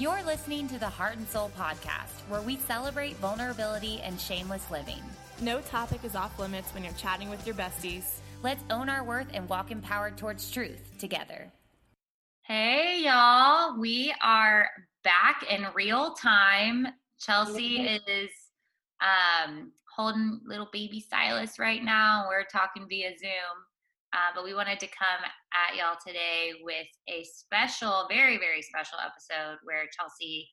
[0.00, 5.02] You're listening to the Heart and Soul podcast, where we celebrate vulnerability and shameless living.
[5.42, 8.04] No topic is off limits when you're chatting with your besties.
[8.42, 11.52] Let's own our worth and walk empowered towards truth together.
[12.44, 13.78] Hey, y'all.
[13.78, 14.70] We are
[15.04, 16.86] back in real time.
[17.18, 18.30] Chelsea is
[19.02, 22.24] um, holding little baby Silas right now.
[22.26, 23.30] We're talking via Zoom.
[24.12, 25.22] Uh, but we wanted to come
[25.54, 30.48] at y'all today with a special, very, very special episode where Chelsea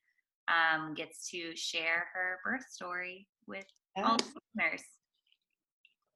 [0.48, 3.66] um, gets to share her birth story with
[3.96, 4.04] yeah.
[4.04, 4.84] all the listeners.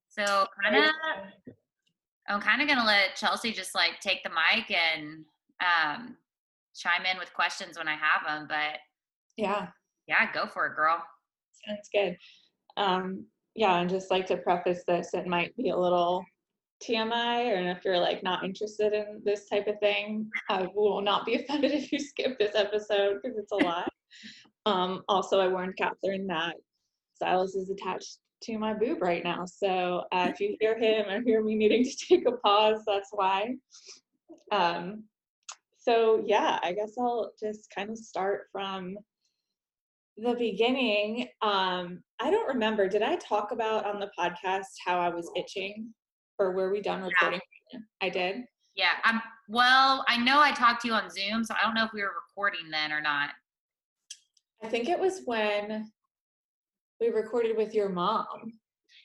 [0.10, 0.92] So, kind of,
[2.28, 5.26] I'm kind of gonna let Chelsea just like take the mic and
[5.62, 6.18] um,
[6.76, 8.46] chime in with questions when I have them.
[8.48, 8.80] But
[9.38, 9.68] yeah,
[10.08, 11.02] yeah, go for it, girl.
[11.66, 12.18] Sounds good.
[12.78, 16.24] Um, yeah, and just like to preface this, it might be a little
[16.82, 21.26] TMI, or if you're like not interested in this type of thing, I will not
[21.26, 23.90] be offended if you skip this episode because it's a lot.
[24.66, 26.56] um, also, I warned Catherine that
[27.16, 31.22] Silas is attached to my boob right now, so uh, if you hear him or
[31.22, 33.56] hear me needing to take a pause, that's why.
[34.52, 35.04] Um,
[35.78, 38.98] so yeah, I guess I'll just kind of start from
[40.18, 41.28] the beginning.
[41.42, 42.88] Um, I don't remember.
[42.88, 45.94] Did I talk about on the podcast how I was itching?
[46.42, 47.40] Or were we done recording?
[47.72, 47.80] Yeah.
[48.02, 48.44] I did.
[48.76, 48.94] Yeah.
[49.04, 51.92] I'm well, I know I talked to you on Zoom, so I don't know if
[51.94, 53.32] we were recording then or not.
[54.64, 55.92] I think it was when
[57.00, 58.54] we recorded with your mom.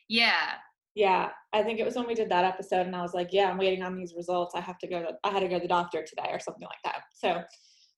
[0.09, 0.53] Yeah.
[0.95, 1.31] Yeah.
[1.53, 3.59] I think it was when we did that episode and I was like, Yeah, I'm
[3.59, 4.55] waiting on these results.
[4.55, 6.67] I have to go to I had to go to the doctor today or something
[6.67, 7.03] like that.
[7.13, 7.43] So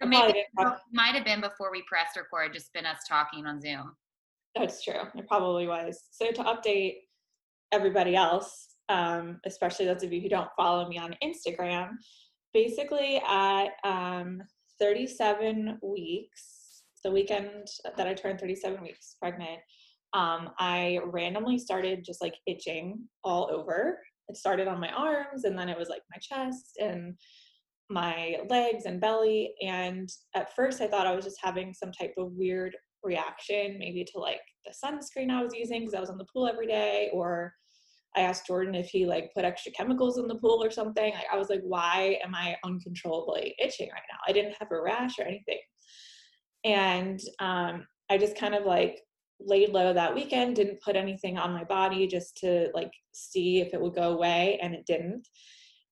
[0.07, 0.47] maybe it
[0.93, 3.95] might have been before we pressed record, just been us talking on Zoom.
[4.57, 5.03] That's true.
[5.15, 6.01] It probably was.
[6.11, 6.97] So to update
[7.73, 11.91] everybody else, um, especially those of you who don't follow me on Instagram,
[12.53, 14.43] basically at um,
[14.81, 19.61] 37 weeks, the weekend that I turned 37 weeks pregnant,
[20.15, 23.99] um, I randomly started just like itching all over.
[24.29, 27.15] It started on my arms and then it was like my chest and
[27.91, 29.55] my legs and belly.
[29.63, 34.05] And at first, I thought I was just having some type of weird reaction, maybe
[34.05, 37.11] to like the sunscreen I was using because I was on the pool every day
[37.13, 37.53] or
[38.17, 41.13] I asked Jordan if he like put extra chemicals in the pool or something.
[41.15, 44.19] Like, I was like, why am I uncontrollably itching right now?
[44.27, 45.59] I didn't have a rash or anything.
[46.65, 49.01] And um, I just kind of like
[49.41, 53.73] laid low that weekend, didn't put anything on my body just to like see if
[53.73, 55.29] it would go away, and it didn't.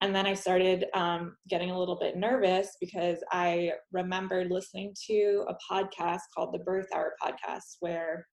[0.02, 5.46] And then I started um, getting a little bit nervous because I remembered listening to
[5.48, 8.26] a podcast called the Birth Hour Podcast, where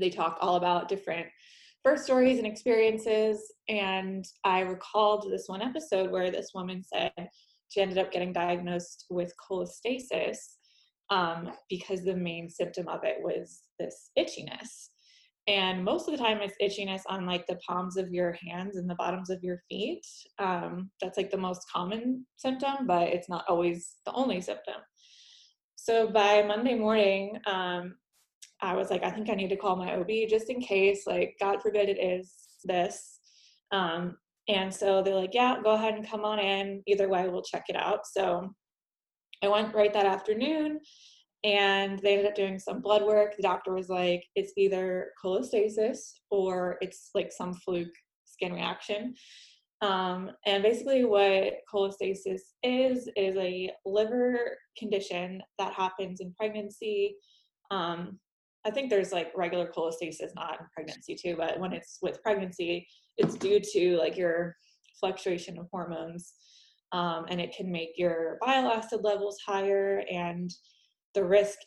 [0.00, 1.26] they talk all about different
[1.84, 3.52] birth stories and experiences.
[3.68, 7.12] And I recalled this one episode where this woman said
[7.68, 10.36] she ended up getting diagnosed with cholestasis
[11.10, 14.88] um, because the main symptom of it was this itchiness.
[15.48, 18.88] And most of the time, it's itchiness on like the palms of your hands and
[18.88, 20.06] the bottoms of your feet.
[20.38, 24.76] Um, that's like the most common symptom, but it's not always the only symptom.
[25.74, 27.96] So by Monday morning, um,
[28.62, 31.36] I was like, I think I need to call my OB just in case, like,
[31.40, 32.32] God forbid it is
[32.64, 33.18] this.
[33.72, 34.16] Um,
[34.48, 36.82] and so they're like, yeah, go ahead and come on in.
[36.86, 38.06] Either way, we'll check it out.
[38.06, 38.54] So
[39.42, 40.80] I went right that afternoon
[41.44, 43.34] and they ended up doing some blood work.
[43.36, 49.14] The doctor was like, it's either cholestasis or it's like some fluke skin reaction.
[49.80, 57.16] Um, and basically, what cholestasis is, is a liver condition that happens in pregnancy.
[57.72, 58.20] Um,
[58.64, 62.86] I think there's like regular cholestasis not in pregnancy too, but when it's with pregnancy,
[63.16, 64.56] it's due to like your
[64.98, 66.32] fluctuation of hormones.
[66.92, 70.50] Um, and it can make your bile acid levels higher, and
[71.14, 71.58] the risk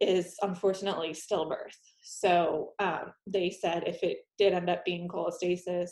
[0.00, 1.76] is unfortunately stillbirth.
[2.02, 5.90] So um, they said if it did end up being cholestasis,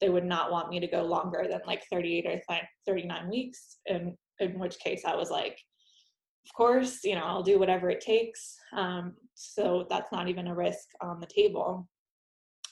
[0.00, 4.16] they would not want me to go longer than like 38 or 39 weeks, in,
[4.40, 5.58] in which case I was like,
[6.46, 8.56] of course, you know, I'll do whatever it takes.
[8.72, 11.88] Um, so that's not even a risk on the table.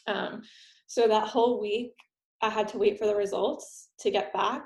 [0.06, 0.42] Um,
[0.86, 1.92] so that whole week,
[2.40, 4.64] I had to wait for the results to get back,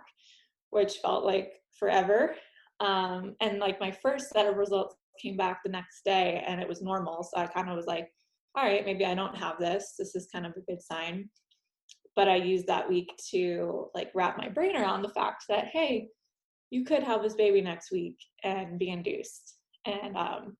[0.71, 2.35] which felt like forever.
[2.81, 6.69] Um, and like my first set of results came back the next day and it
[6.69, 7.23] was normal.
[7.23, 8.09] So I kind of was like,
[8.57, 9.95] all right, maybe I don't have this.
[9.99, 11.31] This is kind of a good sign.
[12.15, 16.09] But I used that week to like wrap my brain around the fact that, hey,
[16.71, 19.55] you could have this baby next week and be induced.
[19.87, 20.57] And um,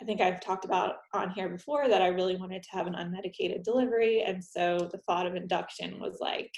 [0.00, 2.94] I think I've talked about on here before that I really wanted to have an
[2.94, 4.22] unmedicated delivery.
[4.26, 6.50] And so the thought of induction was like,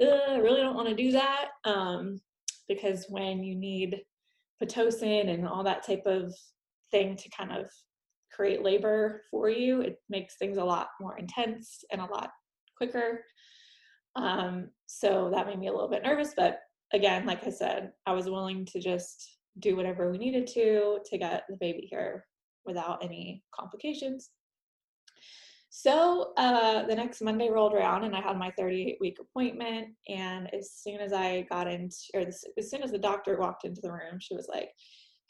[0.00, 2.20] I really don't want to do that um,
[2.68, 4.02] because when you need
[4.62, 6.34] pitocin and all that type of
[6.90, 7.70] thing to kind of
[8.32, 9.80] create labor for you.
[9.80, 12.30] It makes things a lot more intense and a lot
[12.76, 13.24] quicker.
[14.14, 16.60] Um, so that made me a little bit nervous, but
[16.92, 21.18] again, like I said, I was willing to just do whatever we needed to to
[21.18, 22.24] get the baby here
[22.64, 24.30] without any complications.
[25.70, 29.88] So uh, the next Monday rolled around and I had my 38 week appointment.
[30.08, 33.82] And as soon as I got into, or as soon as the doctor walked into
[33.82, 34.70] the room, she was like,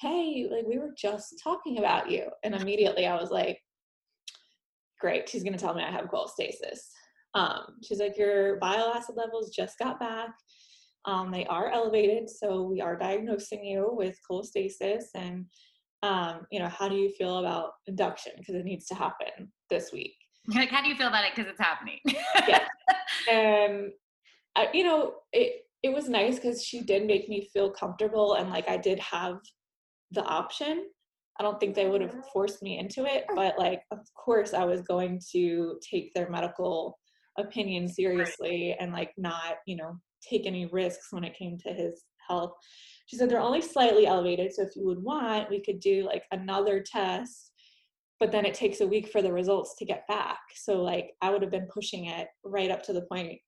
[0.00, 2.28] Hey, like we were just talking about you.
[2.44, 3.58] And immediately I was like,
[5.00, 6.78] Great, she's to tell me I have cholestasis.
[7.34, 10.30] Um, she's like, Your bile acid levels just got back.
[11.06, 15.04] Um, they are elevated, so we are diagnosing you with cholestasis.
[15.14, 15.46] And,
[16.02, 18.32] um, you know, how do you feel about induction?
[18.38, 20.14] Because it needs to happen this week.
[20.48, 21.32] Like, how do you feel about it?
[21.34, 22.00] Because it's happening.
[22.48, 22.66] yeah.
[23.30, 23.92] And,
[24.56, 28.50] I, you know, it, it was nice because she did make me feel comfortable and
[28.50, 29.36] like I did have
[30.10, 30.86] the option.
[31.38, 34.64] I don't think they would have forced me into it, but like, of course, I
[34.64, 36.98] was going to take their medical
[37.38, 42.05] opinion seriously and like not, you know, take any risks when it came to his
[42.28, 42.52] health.
[43.06, 44.52] She said they're only slightly elevated.
[44.52, 47.52] So if you would want, we could do like another test,
[48.19, 50.40] but then it takes a week for the results to get back.
[50.55, 53.38] So like I would have been pushing it right up to the point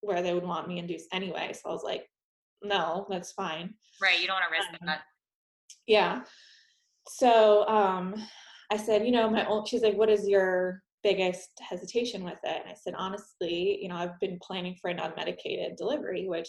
[0.00, 1.52] where they would want me induced anyway.
[1.52, 2.06] So I was like,
[2.62, 3.74] no, that's fine.
[4.02, 4.20] Right.
[4.20, 5.00] You don't want to risk um, that.
[5.86, 6.22] Yeah.
[7.08, 8.14] So um
[8.72, 12.62] I said, you know, my old she's like, what is your biggest hesitation with it.
[12.62, 16.48] And I said, honestly, you know, I've been planning for an unmedicated delivery, which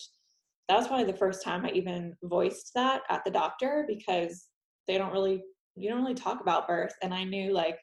[0.67, 4.45] that was probably the first time I even voiced that at the doctor because
[4.87, 5.43] they don't really,
[5.75, 6.93] you don't really talk about birth.
[7.03, 7.77] And I knew like,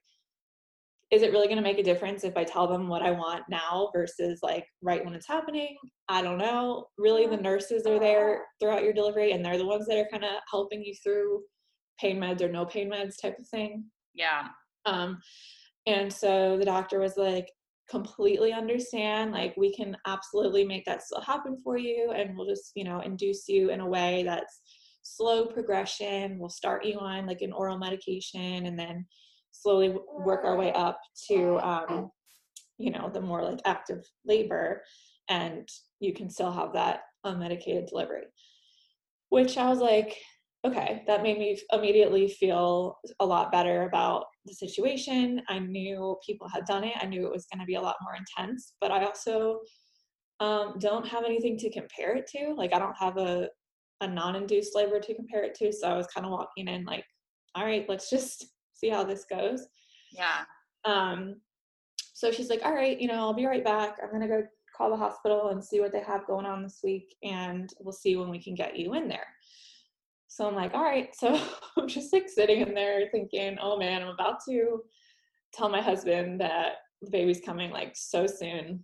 [1.13, 3.45] is it really going to make a difference if I tell them what I want
[3.51, 5.77] now versus like right when it's happening?
[6.09, 6.87] I don't know.
[6.97, 10.25] Really, the nurses are there throughout your delivery and they're the ones that are kind
[10.25, 11.43] of helping you through
[12.01, 13.85] pain meds or no pain meds type of thing.
[14.15, 14.49] Yeah.
[14.87, 15.19] Um,
[15.87, 17.49] and so the doctor was like,
[17.91, 19.33] completely understand.
[19.33, 22.13] Like, we can absolutely make that still happen for you.
[22.15, 24.63] And we'll just, you know, induce you in a way that's
[25.03, 26.39] slow progression.
[26.39, 29.07] We'll start you on like an oral medication and then
[29.51, 30.99] slowly work our way up
[31.29, 32.11] to, um,
[32.79, 34.83] you know, the more like active labor.
[35.29, 35.69] And
[36.01, 38.25] you can still have that unmedicated delivery.
[39.29, 40.17] Which I was like,
[40.65, 45.43] okay, that made me immediately feel a lot better about the situation.
[45.49, 46.95] I knew people had done it.
[47.01, 49.61] I knew it was going to be a lot more intense, but I also
[50.39, 52.55] um, don't have anything to compare it to.
[52.55, 53.49] Like, I don't have a,
[54.01, 55.73] a non induced labor to compare it to.
[55.73, 57.05] So I was kind of walking in like,
[57.55, 59.67] all right, let's just see how this goes.
[60.13, 60.45] Yeah.
[60.85, 61.41] Um,
[62.15, 63.97] so she's like, all right, you know, I'll be right back.
[64.01, 64.43] I'm going to go
[64.77, 68.17] call the hospital and see what they have going on this week, and we'll see
[68.17, 69.27] when we can get you in there.
[70.33, 71.15] So I'm like, all right.
[71.15, 71.39] So
[71.77, 74.81] I'm just like sitting in there thinking, oh man, I'm about to
[75.53, 78.83] tell my husband that the baby's coming like so soon.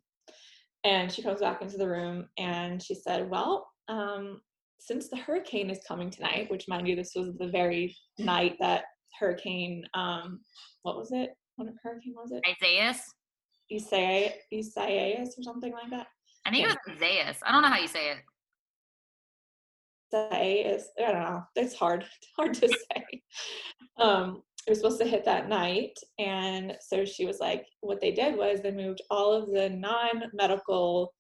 [0.84, 4.42] And she comes back into the room and she said, well, um,
[4.78, 8.84] since the hurricane is coming tonight, which mind you, this was the very night that
[9.18, 10.40] hurricane, um,
[10.82, 11.30] what was it?
[11.56, 12.42] What hurricane was it?
[12.46, 13.00] Isaias.
[13.72, 16.08] Isaias, or something like that.
[16.44, 17.38] I think it was Isaias.
[17.42, 18.18] I don't know how you say it
[20.12, 21.42] say is I don't know.
[21.56, 22.04] It's hard.
[22.36, 23.22] Hard to say.
[23.98, 28.12] Um, it was supposed to hit that night, and so she was like, what they
[28.12, 31.12] did was they moved all of the non-medical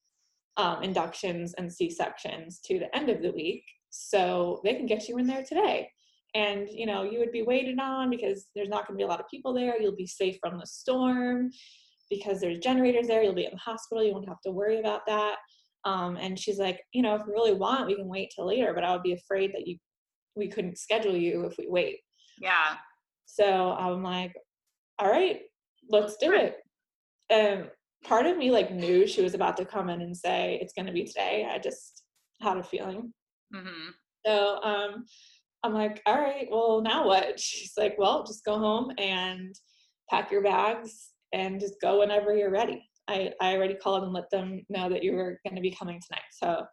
[0.58, 5.08] um, inductions and C sections to the end of the week, so they can get
[5.08, 5.88] you in there today.
[6.34, 9.08] And you know, you would be waited on because there's not going to be a
[9.08, 9.80] lot of people there.
[9.80, 11.50] You'll be safe from the storm
[12.10, 13.22] because there's generators there.
[13.22, 14.04] You'll be in the hospital.
[14.04, 15.36] You won't have to worry about that.
[15.88, 18.74] Um, and she's like, you know, if we really want, we can wait till later,
[18.74, 19.78] but I would be afraid that you
[20.36, 22.00] we couldn't schedule you if we wait.
[22.38, 22.76] Yeah.
[23.24, 24.34] So I'm like,
[24.98, 25.40] all right,
[25.88, 26.56] let's do it.
[27.30, 27.70] And
[28.04, 30.86] part of me like knew she was about to come in and say it's going
[30.86, 31.48] to be today.
[31.50, 32.04] I just
[32.42, 33.12] had a feeling.
[33.54, 33.90] Mm-hmm.
[34.26, 35.06] So um,
[35.64, 37.40] I'm like, all right, well now what?
[37.40, 39.54] She's like, well, just go home and
[40.10, 42.88] pack your bags and just go whenever you're ready.
[43.08, 46.00] I, I already called and let them know that you were going to be coming
[46.06, 46.24] tonight.
[46.30, 46.64] So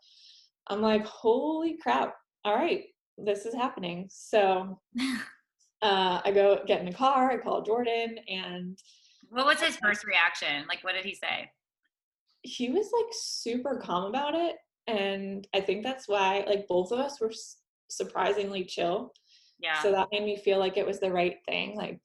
[0.68, 2.15] I'm like, holy crap.
[2.44, 2.84] All right,
[3.18, 4.08] this is happening.
[4.12, 4.80] So
[5.82, 8.77] uh, I go get in the car, I call Jordan, and.
[9.30, 10.65] What was his first reaction?
[10.68, 11.50] Like, what did he say?
[12.44, 14.56] He was like super calm about it.
[14.88, 17.32] And I think that's why, like, both of us were
[17.89, 19.13] surprisingly chill.
[19.60, 19.82] Yeah.
[19.82, 21.75] So that made me feel like it was the right thing.
[21.75, 22.00] Like,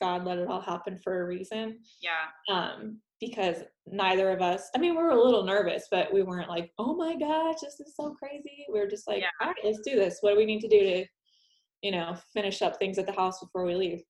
[0.00, 1.78] God let it all happen for a reason.
[2.02, 2.52] Yeah.
[2.52, 3.56] Um, because
[3.86, 6.94] neither of us i mean we were a little nervous but we weren't like oh
[6.94, 9.28] my gosh this is so crazy we were just like yeah.
[9.40, 11.04] all right let's do this what do we need to do to
[11.82, 14.02] you know, finish up things at the house before we leave.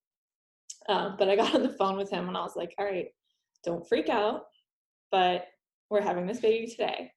[0.87, 3.07] Um, but I got on the phone with him and I was like, all right,
[3.63, 4.43] don't freak out,
[5.11, 5.45] but
[5.89, 7.11] we're having this baby today.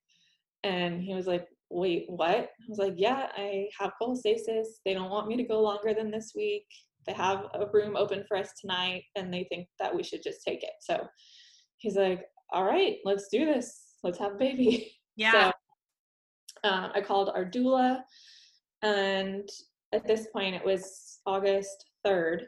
[0.65, 2.37] And he was like, wait, what?
[2.37, 4.67] I was like, yeah, I have cholestasis.
[4.85, 6.67] They don't want me to go longer than this week.
[7.07, 10.45] They have a room open for us tonight and they think that we should just
[10.47, 10.71] take it.
[10.81, 11.07] So
[11.83, 13.95] he's like, all right, let's do this.
[14.03, 14.93] Let's have a baby.
[15.15, 15.53] Yeah.
[16.65, 18.01] So um, I called our doula
[18.81, 19.47] and
[19.93, 22.45] at this point it was August 3rd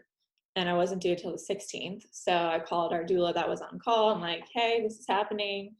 [0.57, 2.05] and I wasn't due till the 16th.
[2.11, 4.14] So I called our doula that was on call.
[4.14, 5.75] I'm like, hey, this is happening.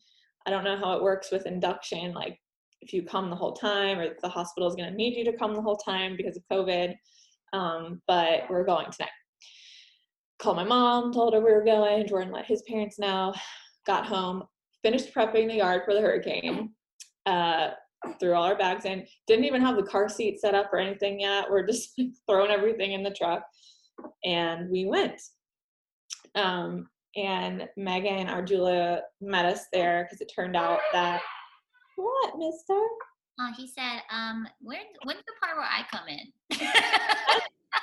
[0.47, 2.13] I don't know how it works with induction.
[2.13, 2.39] Like,
[2.83, 5.39] if you come the whole time, or the hospital is going to need you to
[5.39, 6.95] come the whole time because of COVID.
[7.55, 9.11] Um, but we're going tonight.
[10.45, 12.07] Called my mom, told her we were going.
[12.07, 13.33] Jordan let his parents know.
[13.87, 14.43] Got home,
[14.83, 16.75] finished prepping the yard for the hurricane.
[17.25, 17.71] Uh,
[18.21, 19.07] threw all our bags in.
[19.27, 21.51] Didn't even have the car seat set up or anything yet.
[21.51, 21.99] We're just
[22.29, 23.43] throwing everything in the truck,
[24.23, 25.19] and we went.
[26.35, 31.23] Um, and Megan, our doula, met us there because it turned out that
[31.97, 32.79] what, Mister?
[33.41, 36.33] Oh, he said, um, when when's the part where I come in?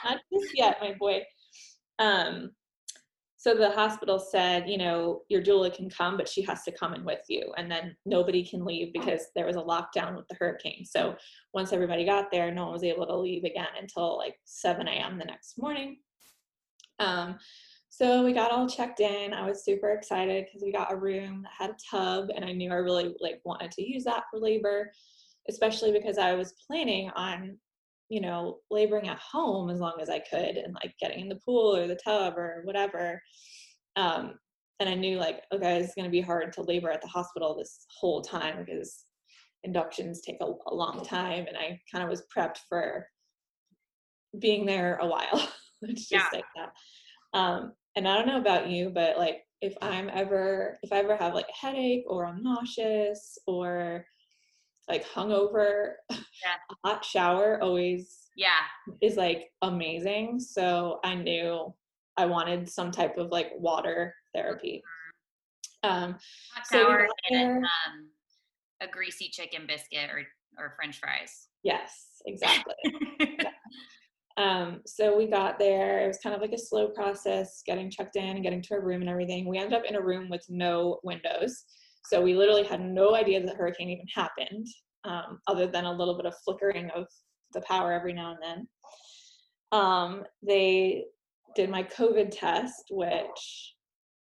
[0.06, 1.24] Not just yet, my boy.
[2.02, 2.52] Um,
[3.38, 6.94] so the hospital said, you know, your doula can come, but she has to come
[6.94, 7.52] in with you.
[7.58, 10.86] And then nobody can leave because there was a lockdown with the hurricane.
[10.86, 11.16] So
[11.54, 15.18] once everybody got there, no one was able to leave again until like 7 a.m.
[15.18, 15.98] the next morning.
[17.00, 17.38] Um,
[17.90, 19.34] so we got all checked in.
[19.34, 22.52] I was super excited because we got a room that had a tub, and I
[22.54, 24.92] knew I really like wanted to use that for labor,
[25.50, 27.58] especially because I was planning on
[28.12, 31.40] you know, laboring at home as long as I could and like getting in the
[31.46, 33.22] pool or the tub or whatever.
[33.96, 34.34] Um,
[34.82, 37.56] and I knew like, okay, it's going to be hard to labor at the hospital
[37.56, 39.06] this whole time because
[39.64, 41.46] inductions take a, a long time.
[41.48, 43.08] And I kind of was prepped for
[44.38, 45.48] being there a while.
[45.82, 46.30] Let's just yeah.
[46.34, 47.40] say that.
[47.40, 51.16] Um, and I don't know about you, but like if I'm ever, if I ever
[51.16, 54.06] have like a headache or I'm nauseous or
[54.92, 56.18] like hungover, yeah.
[56.72, 58.62] a hot shower always yeah
[59.02, 60.40] is like amazing.
[60.40, 61.74] So I knew
[62.18, 64.84] I wanted some type of like water therapy.
[65.84, 66.04] Mm-hmm.
[66.04, 66.18] Um,
[66.54, 68.10] hot shower so and um,
[68.82, 70.24] a greasy chicken biscuit or
[70.60, 71.48] or French fries.
[71.64, 72.76] Yes, exactly.
[73.20, 73.52] yeah.
[74.38, 76.04] Um, so we got there.
[76.04, 78.80] It was kind of like a slow process getting checked in and getting to a
[78.80, 79.48] room and everything.
[79.48, 81.64] We ended up in a room with no windows.
[82.06, 84.68] So we literally had no idea that the hurricane even happened,
[85.04, 87.06] um, other than a little bit of flickering of
[87.54, 88.68] the power every now and then.
[89.72, 91.06] Um, they
[91.56, 93.76] did my COVID test, which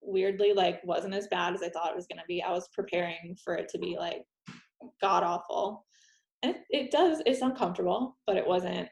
[0.02, 2.42] weirdly like wasn't as bad as I thought it was gonna be.
[2.42, 4.24] I was preparing for it to be like
[5.02, 5.86] god awful.
[6.44, 8.88] And it, it does, it's uncomfortable, but it wasn't.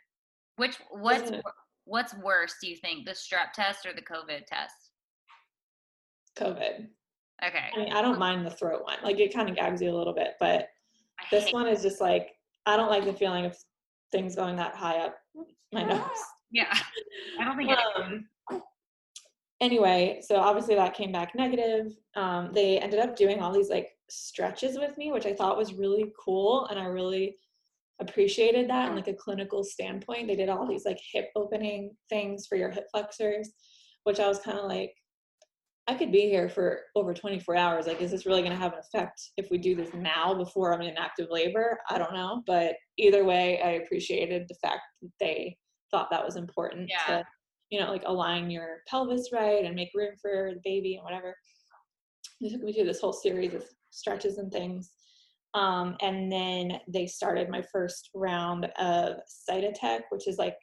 [0.55, 1.43] Which what's wasn't,
[1.85, 4.75] what's worse, do you think, the strep test or the COVID test?
[6.37, 6.87] COVID.
[7.45, 7.65] Okay.
[7.75, 8.97] I mean, I don't mind the throat one.
[9.03, 10.69] Like it kind of gags you a little bit, but
[11.31, 12.29] this one is just like
[12.65, 13.57] I don't like the feeling of
[14.11, 15.15] things going that high up
[15.71, 15.99] my nose.
[16.51, 16.73] Yeah.
[17.39, 18.27] I don't think um,
[19.59, 21.93] anyway, so obviously that came back negative.
[22.15, 25.73] Um, they ended up doing all these like stretches with me, which I thought was
[25.73, 27.37] really cool and I really
[27.99, 30.27] appreciated that in like a clinical standpoint.
[30.27, 33.51] They did all these like hip opening things for your hip flexors,
[34.03, 34.93] which I was kind of like,
[35.87, 37.87] I could be here for over 24 hours.
[37.87, 40.73] Like, is this really going to have an effect if we do this now before
[40.73, 41.77] I'm in active labor?
[41.89, 42.41] I don't know.
[42.47, 45.57] But either way, I appreciated the fact that they
[45.91, 47.17] thought that was important yeah.
[47.17, 47.25] to,
[47.69, 51.35] you know, like align your pelvis right and make room for the baby and whatever.
[52.39, 54.91] They took me through this whole series of stretches and things.
[55.53, 59.17] Um, and then they started my first round of
[59.49, 60.55] Cytotec, which is like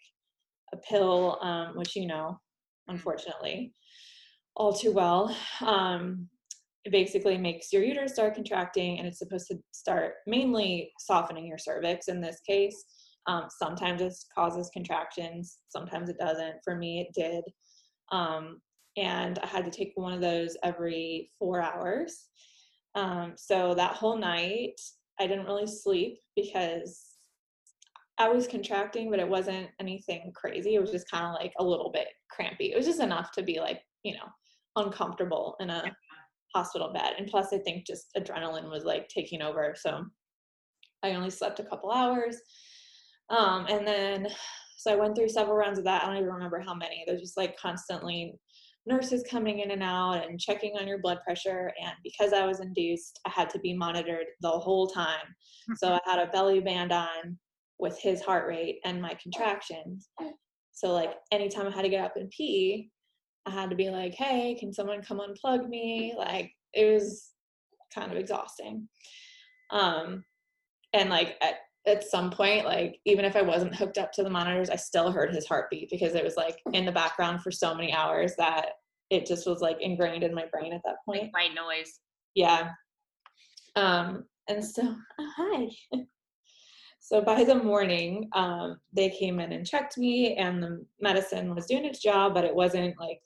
[0.72, 2.40] a pill, um, which you know,
[2.88, 3.74] unfortunately
[4.56, 5.34] all too well.
[5.64, 6.28] Um,
[6.84, 11.58] it basically makes your uterus start contracting and it's supposed to start mainly softening your
[11.58, 12.84] cervix in this case.
[13.26, 16.56] Um, sometimes it causes contractions, sometimes it doesn't.
[16.64, 17.44] For me, it did.
[18.12, 18.60] Um,
[18.96, 22.26] and I had to take one of those every four hours.
[22.94, 24.80] Um, so that whole night,
[25.20, 27.10] I didn't really sleep because
[28.18, 30.74] I was contracting, but it wasn't anything crazy.
[30.74, 32.72] It was just kind of like a little bit crampy.
[32.72, 34.26] It was just enough to be like, you know,
[34.76, 35.84] uncomfortable in a
[36.54, 37.14] hospital bed.
[37.18, 39.74] And plus, I think just adrenaline was like taking over.
[39.78, 40.04] So
[41.02, 42.36] I only slept a couple hours.
[43.30, 44.28] Um, and then,
[44.76, 46.02] so I went through several rounds of that.
[46.02, 47.04] I don't even remember how many.
[47.06, 48.34] There's just like constantly
[48.86, 51.70] nurses coming in and out and checking on your blood pressure.
[51.80, 55.34] And because I was induced, I had to be monitored the whole time.
[55.76, 57.38] So I had a belly band on
[57.78, 60.08] with his heart rate and my contractions.
[60.72, 62.90] So like anytime I had to get up and pee,
[63.46, 66.14] I had to be like, hey, can someone come unplug me?
[66.16, 67.30] Like it was
[67.94, 68.88] kind of exhausting.
[69.70, 70.24] Um
[70.92, 71.54] and like at,
[71.86, 75.10] at some point, like even if I wasn't hooked up to the monitors, I still
[75.10, 78.72] heard his heartbeat because it was like in the background for so many hours that
[79.10, 81.32] it just was like ingrained in my brain at that point.
[81.32, 82.00] White noise.
[82.34, 82.70] Yeah.
[83.76, 84.82] Um, and so,
[85.18, 85.68] oh, hi.
[87.00, 91.66] so by the morning, um, they came in and checked me, and the medicine was
[91.66, 93.20] doing its job, but it wasn't like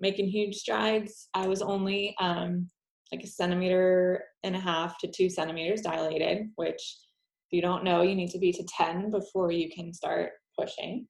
[0.00, 1.28] making huge strides.
[1.34, 2.68] I was only um,
[3.12, 6.98] like a centimeter and a half to two centimeters dilated, which,
[7.46, 11.06] if you don't know, you need to be to 10 before you can start pushing.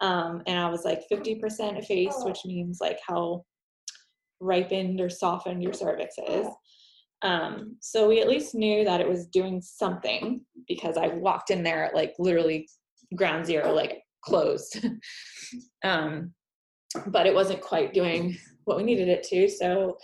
[0.00, 3.44] Um, and I was like 50% effaced, which means like how
[4.40, 6.46] ripened or softened your cervix is.
[7.22, 11.62] Um, so we at least knew that it was doing something because I walked in
[11.62, 12.68] there like literally
[13.14, 14.84] ground zero, like closed.
[15.84, 16.32] um,
[17.06, 19.48] but it wasn't quite doing what we needed it to.
[19.48, 19.96] So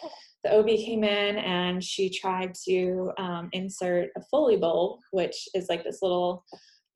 [0.45, 5.69] the OB came in and she tried to um, insert a Foley bulb, which is
[5.69, 6.45] like this little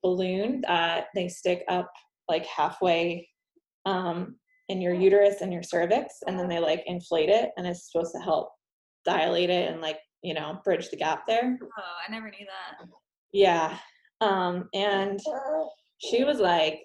[0.02, 1.90] balloon that they stick up
[2.28, 3.28] like halfway
[3.84, 4.37] um,
[4.68, 8.12] in your uterus and your cervix, and then they like inflate it, and it's supposed
[8.14, 8.50] to help
[9.04, 11.58] dilate it and like you know bridge the gap there.
[11.61, 12.87] Oh, I never knew that.
[13.32, 13.76] Yeah,
[14.20, 15.20] um, and
[15.99, 16.82] she was like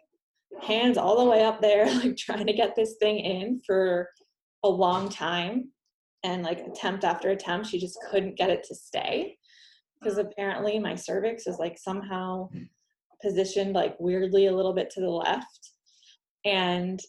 [0.61, 4.09] hands all the way up there, like trying to get this thing in for
[4.63, 5.71] a long time,
[6.23, 9.37] and like attempt after attempt, she just couldn't get it to stay.
[10.01, 12.49] Because apparently my cervix is like somehow
[13.21, 15.71] positioned like weirdly a little bit to the left.
[16.45, 16.99] And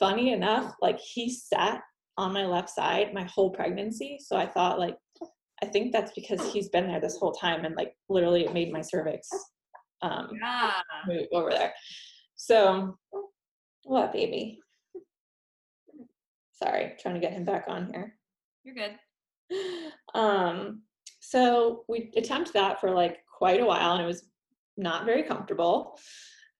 [0.00, 1.80] funny enough like he sat
[2.18, 4.18] on my left side my whole pregnancy.
[4.20, 4.96] So i thought like
[5.62, 8.72] i think that's because he's been there this whole time and like literally it made
[8.72, 9.28] my cervix
[10.02, 10.72] um Yeah.
[11.06, 11.72] move over there
[12.36, 12.98] so
[13.84, 14.58] what baby
[16.52, 18.14] sorry trying to get him back on here
[18.64, 18.96] You're good.
[20.14, 20.82] um
[21.20, 24.26] so we attempted that for like quite a while and it was
[24.76, 25.98] not very comfortable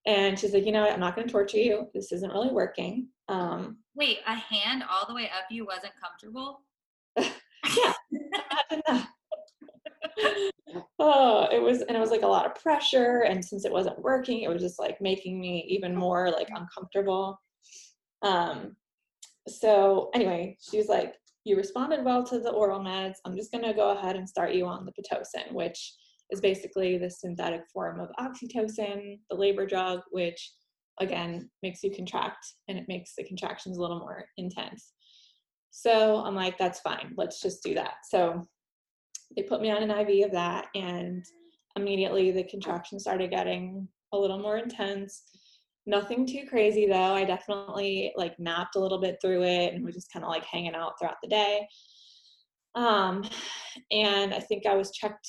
[0.05, 2.51] and she's like you know what, i'm not going to torture you this isn't really
[2.51, 6.61] working um Wait, a hand all the way up you wasn't comfortable?
[8.87, 9.05] yeah.
[10.99, 14.01] Oh it was and it was like a lot of pressure and since it wasn't
[14.01, 17.39] working it was just like making me even more like uncomfortable.
[18.21, 18.75] Um
[19.47, 23.15] so anyway she was like you responded well to the oral meds.
[23.23, 25.93] I'm just going to go ahead and start you on the pitocin which
[26.31, 30.53] is basically the synthetic form of oxytocin the labor drug which
[30.99, 34.93] again makes you contract and it makes the contractions a little more intense.
[35.71, 37.13] So i'm like that's fine.
[37.15, 37.95] Let's just do that.
[38.09, 38.47] So
[39.35, 41.25] they put me on an iv of that and
[41.75, 45.23] immediately the contractions started getting a little more intense.
[45.85, 47.13] Nothing too crazy though.
[47.13, 50.45] I definitely like napped a little bit through it and was just kind of like
[50.45, 51.67] hanging out throughout the day.
[52.75, 53.23] Um
[53.91, 55.27] and i think i was checked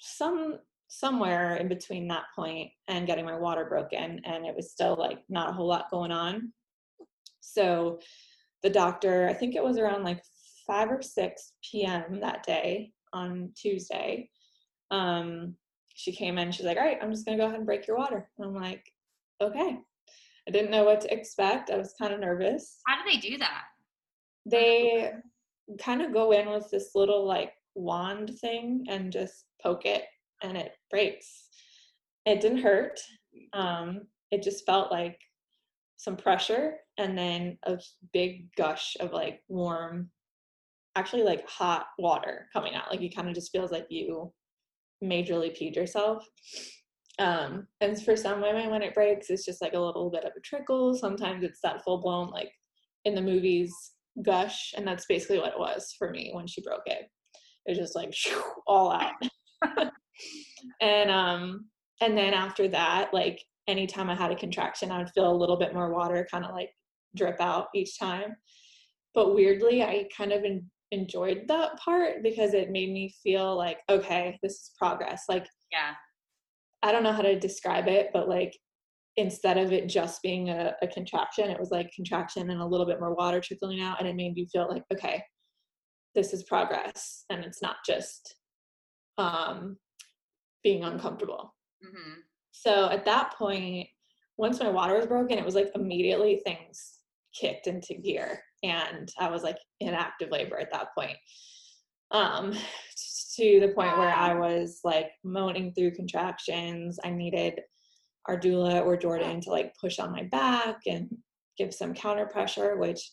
[0.00, 4.96] some somewhere in between that point and getting my water broken and it was still
[4.98, 6.52] like not a whole lot going on.
[7.40, 8.00] So
[8.62, 10.22] the doctor i think it was around like
[10.70, 14.28] 5 or 6 p.m that day on tuesday
[14.90, 15.54] um
[15.94, 17.86] she came in she's like all right i'm just going to go ahead and break
[17.86, 18.84] your water and i'm like
[19.40, 19.78] okay
[20.46, 23.36] i didn't know what to expect i was kind of nervous How do they do
[23.38, 23.62] that?
[24.46, 25.10] they
[25.80, 30.04] kind of go in with this little like wand thing and just poke it
[30.42, 31.48] and it breaks.
[32.26, 33.00] It didn't hurt.
[33.52, 35.18] Um, it just felt like
[35.96, 37.78] some pressure and then a
[38.12, 40.10] big gush of like warm,
[40.96, 42.90] actually like hot water coming out.
[42.90, 44.32] Like it kind of just feels like you
[45.02, 46.24] majorly peed yourself.
[47.18, 50.32] Um, and for some women, when it breaks, it's just like a little bit of
[50.36, 50.94] a trickle.
[50.94, 52.50] Sometimes it's that full blown, like
[53.04, 53.72] in the movies,
[54.22, 54.72] gush.
[54.76, 57.08] And that's basically what it was for me when she broke it.
[57.66, 58.14] It was just like
[58.66, 59.12] all out.
[60.80, 61.66] and um
[62.00, 65.56] and then after that like anytime i had a contraction i would feel a little
[65.56, 66.70] bit more water kind of like
[67.16, 68.34] drip out each time
[69.14, 73.78] but weirdly i kind of en- enjoyed that part because it made me feel like
[73.88, 75.24] okay this is progress.
[75.28, 75.94] Like Yeah.
[76.82, 78.56] i don't know how to describe it but like
[79.16, 82.86] instead of it just being a, a contraction it was like contraction and a little
[82.86, 85.22] bit more water trickling out and it made me feel like okay
[86.14, 88.34] this is progress and it's not just
[89.18, 89.76] um
[90.62, 91.54] being uncomfortable.
[91.82, 92.20] Hmm
[92.52, 93.86] so at that point
[94.36, 96.99] once my water was broken it was like immediately things
[97.38, 101.16] kicked into gear and i was like in active labor at that point.
[102.10, 102.52] Um
[103.36, 107.60] to the point where i was like moaning through contractions i needed
[108.26, 111.08] our doula or Jordan to like push on my back and
[111.58, 113.10] give some counter pressure, which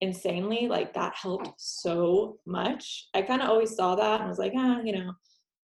[0.00, 3.08] insanely like that helped so much.
[3.14, 5.12] I kind of always saw that and was like, ah, you know,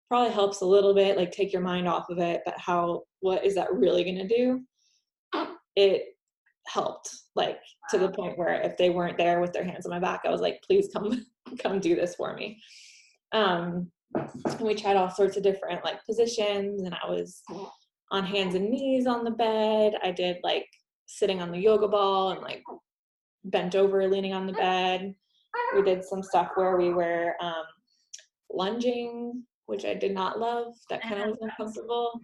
[0.08, 3.44] probably helps a little bit, like take your mind off of it, but how what
[3.44, 4.62] is that really gonna do?
[5.76, 6.16] It
[6.68, 7.58] helped like
[7.90, 10.30] to the point where if they weren't there with their hands on my back, I
[10.30, 11.26] was like, please come
[11.58, 12.60] come do this for me.
[13.32, 13.90] Um
[14.60, 17.42] we tried all sorts of different like positions and I was
[18.10, 19.94] on hands and knees on the bed.
[20.02, 20.66] I did like
[21.06, 22.62] sitting on the yoga ball and like
[23.44, 25.14] bent over leaning on the bed.
[25.74, 27.64] We did some stuff where we were um,
[28.50, 30.74] lunging, which I did not love.
[30.88, 32.20] That kind of was uncomfortable,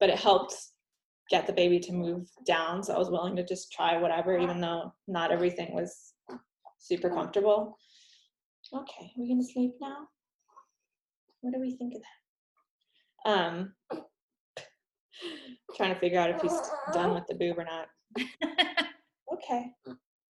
[0.00, 0.54] but it helped
[1.30, 2.82] get the baby to move down.
[2.82, 6.12] So I was willing to just try whatever, even though not everything was
[6.78, 7.78] super comfortable.
[8.72, 10.08] Okay, we gonna sleep now?
[11.40, 12.02] What do we think of
[13.24, 13.30] that?
[13.30, 13.72] Um,
[15.76, 16.60] trying to figure out if he's
[16.92, 17.86] done with the boob or not.
[19.32, 19.72] okay,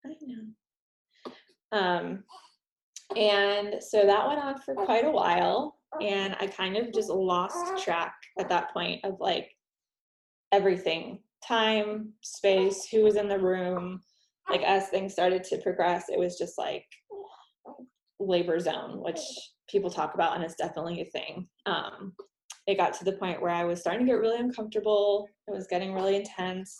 [0.04, 0.50] I know.
[1.72, 2.24] Um,
[3.16, 7.84] and so that went on for quite a while, and I kind of just lost
[7.84, 9.50] track at that point of like
[10.52, 14.00] everything time, space, who was in the room.
[14.48, 16.84] Like as things started to progress, it was just like
[18.18, 19.20] labor zone, which
[19.68, 21.48] people talk about, and it's definitely a thing.
[21.66, 22.12] Um,
[22.66, 25.26] it got to the point where I was starting to get really uncomfortable.
[25.48, 26.76] It was getting really intense.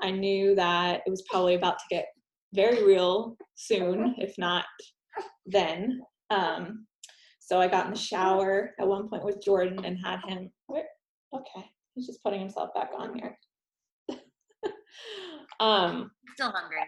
[0.00, 2.06] I knew that it was probably about to get
[2.54, 4.64] very real soon, if not
[5.46, 6.00] then.
[6.30, 6.86] Um,
[7.38, 10.50] so I got in the shower at one point with Jordan and had him.
[11.34, 13.38] Okay, he's just putting himself back on here.
[15.60, 16.78] um, Still hungry.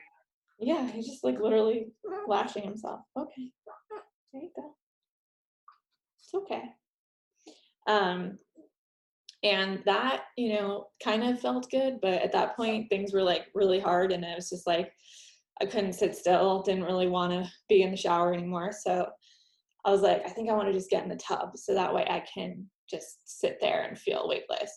[0.59, 1.93] Yeah, he's just like literally
[2.29, 3.01] lashing himself.
[3.19, 3.51] Okay,
[4.33, 4.75] there you go.
[6.19, 6.63] It's okay.
[7.89, 8.39] Um,
[9.43, 13.47] and that, you know, kind of felt good, but at that point things were like
[13.55, 14.93] really hard and it was just like
[15.61, 18.73] I couldn't sit still, didn't really want to be in the shower anymore.
[18.73, 19.07] So
[19.85, 21.93] I was like, I think I want to just get in the tub so that
[21.93, 24.71] way I can just sit there and feel weightless.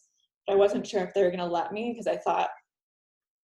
[0.50, 2.50] I wasn't sure if they were going to let me because I thought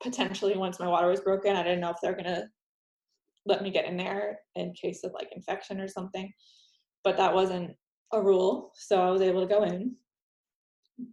[0.04, 2.48] potentially once my water was broken, I didn't know if they're going to
[3.46, 6.32] let me get in there in case of like infection or something.
[7.04, 7.72] But that wasn't
[8.14, 9.96] a rule, so I was able to go in.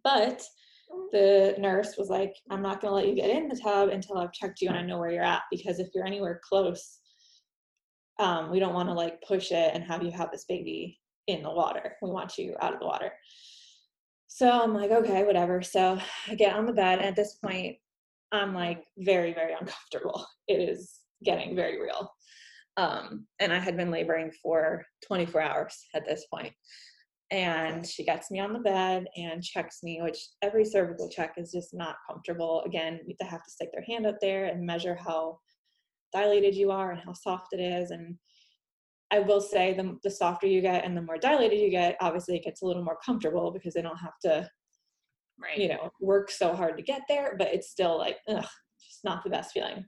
[0.05, 0.43] But
[1.13, 4.19] the nurse was like, I'm not going to let you get in the tub until
[4.19, 6.99] I've checked you and I know where you're at because if you're anywhere close,
[8.19, 10.99] um, we don't want to like push it and have you have this baby
[11.29, 11.95] in the water.
[12.03, 13.13] We want you out of the water.
[14.29, 15.63] So I'm like, okay, whatever.
[15.63, 16.99] So I get on the bed.
[16.99, 17.77] And at this point,
[18.31, 20.25] I'm like very, very uncomfortable.
[20.49, 22.11] It is getting very real.
[22.79, 26.55] Um, and I had been laboring for 24 hours at this point.
[27.31, 31.53] and she gets me on the bed and checks me which every cervical check is
[31.53, 35.39] just not comfortable again they have to stick their hand up there and measure how
[36.13, 38.17] dilated you are and how soft it is and
[39.11, 42.37] i will say the, the softer you get and the more dilated you get obviously
[42.37, 44.49] it gets a little more comfortable because they don't have to
[45.43, 45.59] right.
[45.59, 48.47] you know work so hard to get there but it's still like ugh,
[48.85, 49.85] just not the best feeling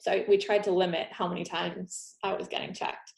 [0.00, 3.12] so we tried to limit how many times i was getting checked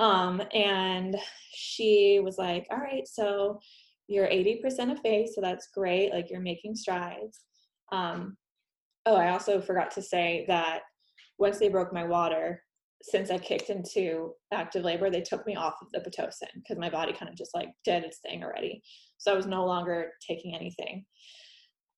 [0.00, 1.14] um, and
[1.52, 3.60] she was like, All right, so
[4.08, 6.12] you're 80% effaced, so that's great.
[6.12, 7.40] Like you're making strides.
[7.92, 8.36] Um,
[9.04, 10.80] oh, I also forgot to say that
[11.38, 12.62] once they broke my water,
[13.02, 16.90] since I kicked into active labor, they took me off of the Pitocin because my
[16.90, 18.82] body kind of just like did its thing already.
[19.18, 21.04] So I was no longer taking anything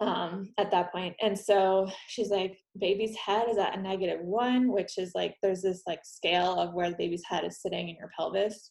[0.00, 1.14] um, at that point.
[1.20, 5.62] And so she's like, baby's head is at a negative one, which is like, there's
[5.62, 8.70] this like scale of where the baby's head is sitting in your pelvis.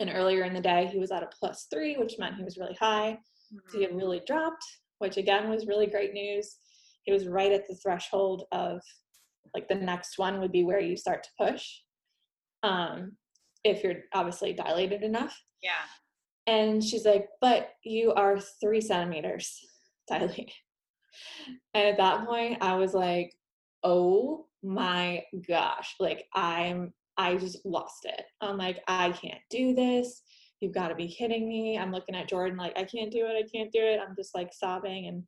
[0.00, 2.56] And earlier in the day, he was at a plus three, which meant he was
[2.56, 3.18] really high.
[3.68, 4.64] So he had really dropped,
[4.98, 6.56] which again was really great news.
[7.02, 8.80] He was right at the threshold of
[9.54, 11.66] like the next one would be where you start to push.
[12.62, 13.12] Um,
[13.64, 15.36] if you're obviously dilated enough.
[15.62, 15.72] Yeah.
[16.46, 19.60] And she's like, but you are three centimeters
[20.08, 20.50] dilated.
[21.74, 23.34] And at that point, I was like,
[23.82, 28.22] oh my gosh, like I'm, I just lost it.
[28.40, 30.22] I'm like, I can't do this.
[30.60, 31.78] You've got to be kidding me.
[31.78, 33.36] I'm looking at Jordan like, I can't do it.
[33.36, 34.00] I can't do it.
[34.00, 35.06] I'm just like sobbing.
[35.06, 35.24] And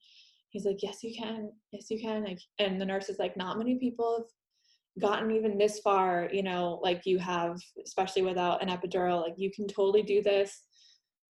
[0.51, 1.51] he's like, yes, you can.
[1.73, 2.25] Yes, you can.
[2.25, 6.43] Like, and the nurse is like, not many people have gotten even this far, you
[6.43, 10.63] know, like you have, especially without an epidural, like you can totally do this.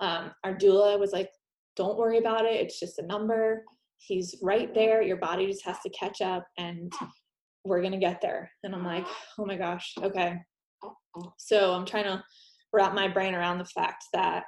[0.01, 1.31] Um, our doula was like,
[1.77, 2.55] don't worry about it.
[2.55, 3.65] It's just a number.
[3.99, 5.03] He's right there.
[5.03, 6.93] Your body just has to catch up and
[7.65, 8.51] we're to get there.
[8.65, 9.07] And I'm like,
[9.39, 10.39] oh my gosh, okay.
[11.37, 12.25] So I'm trying to
[12.73, 14.45] wrap my brain around the fact that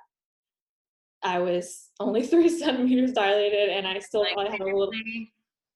[1.23, 4.91] I was only three centimeters dilated and I still Like, probably had a little,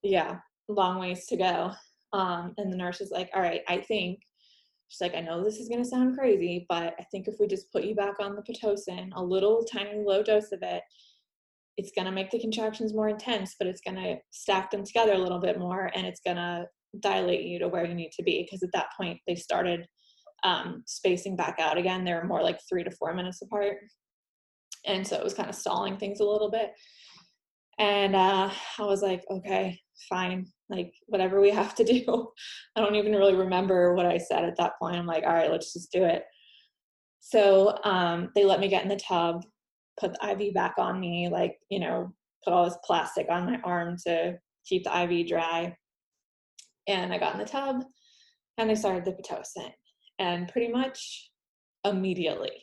[0.02, 1.72] yeah, long ways to go.
[2.12, 4.20] Um, and the nurse was like, all right, I think,
[4.88, 7.46] she's like, I know this is going to sound crazy, but I think if we
[7.46, 10.82] just put you back on the Pitocin, a little tiny low dose of it,
[11.76, 15.12] it's going to make the contractions more intense, but it's going to stack them together
[15.12, 16.66] a little bit more and it's going to
[17.00, 18.42] dilate you to where you need to be.
[18.42, 19.86] Because at that point, they started
[20.44, 22.04] um, spacing back out again.
[22.04, 23.76] They were more like three to four minutes apart.
[24.86, 26.72] And so it was kind of stalling things a little bit.
[27.78, 32.28] And uh, I was like, okay, fine, like whatever we have to do.
[32.76, 34.96] I don't even really remember what I said at that point.
[34.96, 36.24] I'm like, all right, let's just do it.
[37.20, 39.44] So um, they let me get in the tub,
[39.98, 43.58] put the IV back on me, like, you know, put all this plastic on my
[43.64, 45.76] arm to keep the IV dry.
[46.86, 47.82] And I got in the tub
[48.58, 49.70] and they started the Pitocin.
[50.18, 51.30] And pretty much
[51.84, 52.62] immediately,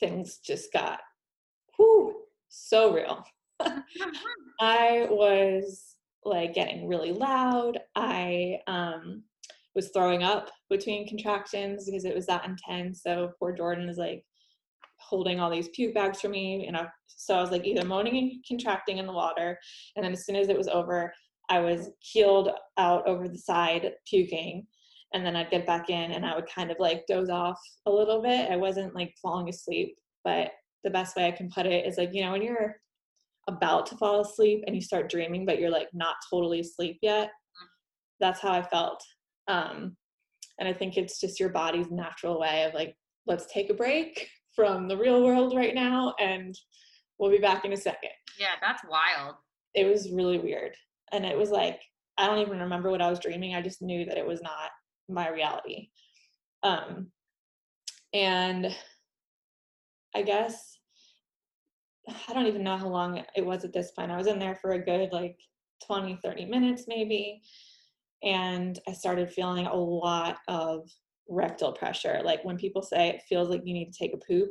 [0.00, 1.00] things just got
[1.80, 2.14] whew,
[2.48, 3.24] so real.
[4.60, 7.78] I was like getting really loud.
[7.96, 9.22] I um,
[9.74, 13.02] was throwing up between contractions because it was that intense.
[13.02, 14.24] So poor Jordan is like
[14.98, 16.66] holding all these puke bags for me.
[16.66, 19.58] And I, so I was like either moaning and contracting in the water.
[19.96, 21.12] And then as soon as it was over,
[21.48, 24.66] I was keeled out over the side puking.
[25.14, 27.90] And then I'd get back in and I would kind of like doze off a
[27.90, 28.50] little bit.
[28.50, 30.52] I wasn't like falling asleep, but
[30.84, 32.76] the best way I can put it is like, you know, when you're
[33.48, 37.30] about to fall asleep and you start dreaming, but you're like not totally asleep yet.
[38.20, 39.02] That's how I felt.
[39.48, 39.96] Um,
[40.58, 42.94] and I think it's just your body's natural way of like,
[43.26, 46.54] let's take a break from the real world right now and
[47.18, 48.10] we'll be back in a second.
[48.38, 49.36] Yeah, that's wild.
[49.74, 50.74] It was really weird.
[51.12, 51.80] And it was like,
[52.18, 53.54] I don't even remember what I was dreaming.
[53.54, 54.70] I just knew that it was not
[55.08, 55.88] my reality.
[56.62, 57.10] Um,
[58.12, 58.74] and
[60.14, 60.78] I guess
[62.28, 64.10] I don't even know how long it was at this point.
[64.10, 65.38] I was in there for a good like
[65.86, 67.42] 20, 30 minutes maybe.
[68.22, 70.88] And I started feeling a lot of
[71.28, 72.20] rectal pressure.
[72.24, 74.50] Like when people say it feels like you need to take a poop,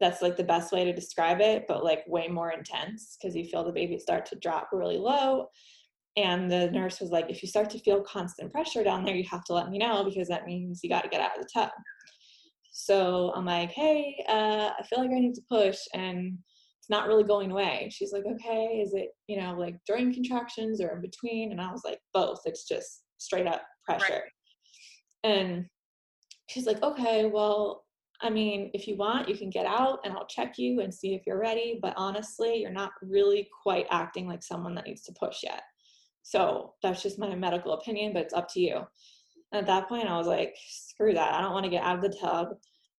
[0.00, 3.44] that's like the best way to describe it, but like way more intense because you
[3.44, 5.48] feel the baby start to drop really low.
[6.16, 9.24] And the nurse was like, if you start to feel constant pressure down there, you
[9.30, 11.48] have to let me know because that means you got to get out of the
[11.52, 11.70] tub.
[12.72, 16.38] So I'm like, hey, uh, I feel like I need to push and
[16.80, 17.90] it's not really going away.
[17.92, 21.52] She's like, okay, is it, you know, like during contractions or in between?
[21.52, 22.40] And I was like, both.
[22.44, 24.22] It's just straight up pressure.
[25.24, 25.32] Right.
[25.32, 25.66] And
[26.48, 27.84] she's like, okay, well,
[28.22, 31.14] I mean, if you want, you can get out and I'll check you and see
[31.14, 31.78] if you're ready.
[31.80, 35.62] But honestly, you're not really quite acting like someone that needs to push yet.
[36.22, 38.80] So that's just my medical opinion, but it's up to you.
[39.52, 41.34] And at that point, I was like, screw that.
[41.34, 42.48] I don't want to get out of the tub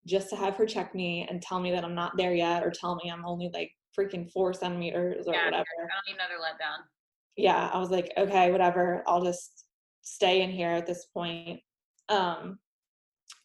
[0.06, 2.72] just to have her check me and tell me that I'm not there yet or
[2.72, 5.66] tell me I'm only like freaking four centimeters or yeah, whatever.
[5.78, 6.84] I don't need another letdown.
[7.38, 9.04] Yeah, I was like, okay, whatever.
[9.08, 9.66] I'll just
[10.02, 11.62] stay in here at this point.
[12.10, 12.60] Um,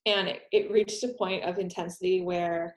[0.05, 2.75] and it, it reached a point of intensity where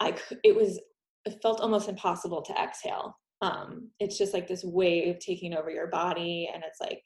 [0.00, 0.14] I
[0.44, 0.80] it was,
[1.24, 3.18] it felt almost impossible to exhale.
[3.42, 6.50] Um, it's just like this wave taking over your body.
[6.52, 7.02] And it's like,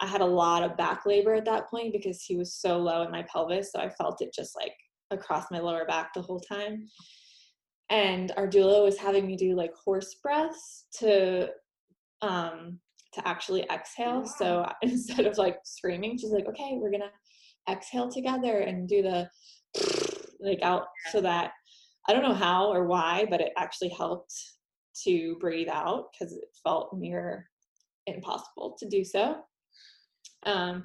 [0.00, 3.02] I had a lot of back labor at that point because he was so low
[3.02, 3.72] in my pelvis.
[3.72, 4.72] So I felt it just like
[5.10, 6.86] across my lower back the whole time.
[7.90, 11.48] And our doula was having me do like horse breaths to
[12.22, 12.78] um
[13.14, 14.20] to actually exhale.
[14.20, 14.34] Wow.
[14.38, 17.10] So instead of like screaming, she's like, okay, we're gonna
[17.68, 19.28] exhale together and do the
[20.40, 21.52] like out so that
[22.08, 24.32] I don't know how or why, but it actually helped
[25.04, 27.48] to breathe out because it felt near
[28.06, 29.36] impossible to do so.
[30.44, 30.84] Um,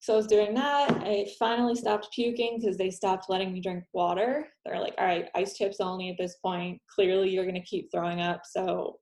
[0.00, 0.90] so I was doing that.
[1.02, 4.46] I finally stopped puking because they stopped letting me drink water.
[4.64, 6.80] They're like, all right, ice chips only at this point.
[6.94, 8.42] Clearly, you're going to keep throwing up.
[8.44, 8.98] So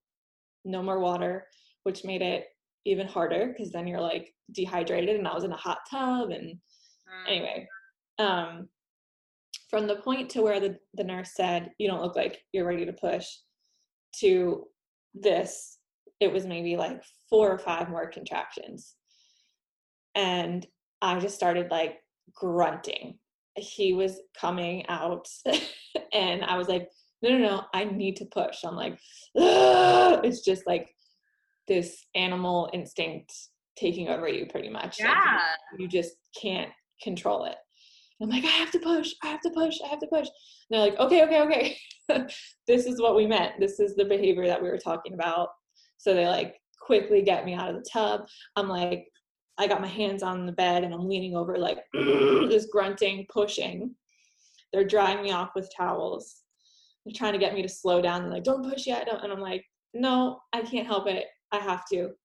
[0.65, 1.47] no more water,
[1.85, 2.47] which made it
[2.87, 5.17] even harder because then you're like dehydrated.
[5.17, 6.31] And I was in a hot tub.
[6.31, 7.29] And mm.
[7.29, 7.69] anyway,
[8.19, 8.69] um,
[9.69, 12.87] from the point to where the, the nurse said, you don't look like you're ready
[12.87, 13.27] to push,
[14.21, 14.65] to
[15.15, 15.79] this,
[16.21, 18.95] it was maybe like four or five more contractions.
[20.17, 20.67] And
[21.01, 21.99] I just started like
[22.35, 23.19] grunting.
[23.57, 25.29] He was coming out,
[26.13, 26.91] and I was like,
[27.23, 28.65] no, no, no, I need to push.
[28.65, 28.99] I'm like,
[29.39, 30.21] Ugh!
[30.25, 30.91] it's just like
[31.69, 33.33] this animal instinct
[33.77, 34.99] taking over you pretty much.
[34.99, 35.41] Yeah.
[35.73, 36.71] Like you, just can't
[37.03, 37.57] control it.
[38.23, 40.27] I'm like, I have to push, I have to push, I have to push.
[40.27, 40.31] And
[40.71, 41.77] they're like, okay, okay,
[42.09, 42.27] okay.
[42.67, 43.61] this is what we meant.
[43.61, 45.49] This is the behavior that we were talking about.
[45.99, 48.23] So they like quickly get me out of the tub.
[48.55, 49.07] I'm like
[49.59, 53.95] I got my hands on the bed and I'm leaning over, like just grunting, pushing.
[54.73, 56.43] They're drying me off with towels.
[57.15, 59.09] trying to get me to slow down and like, don't push yet.
[59.11, 59.65] And I'm like,
[59.95, 61.27] no, I can't help it.
[61.53, 62.11] I have to.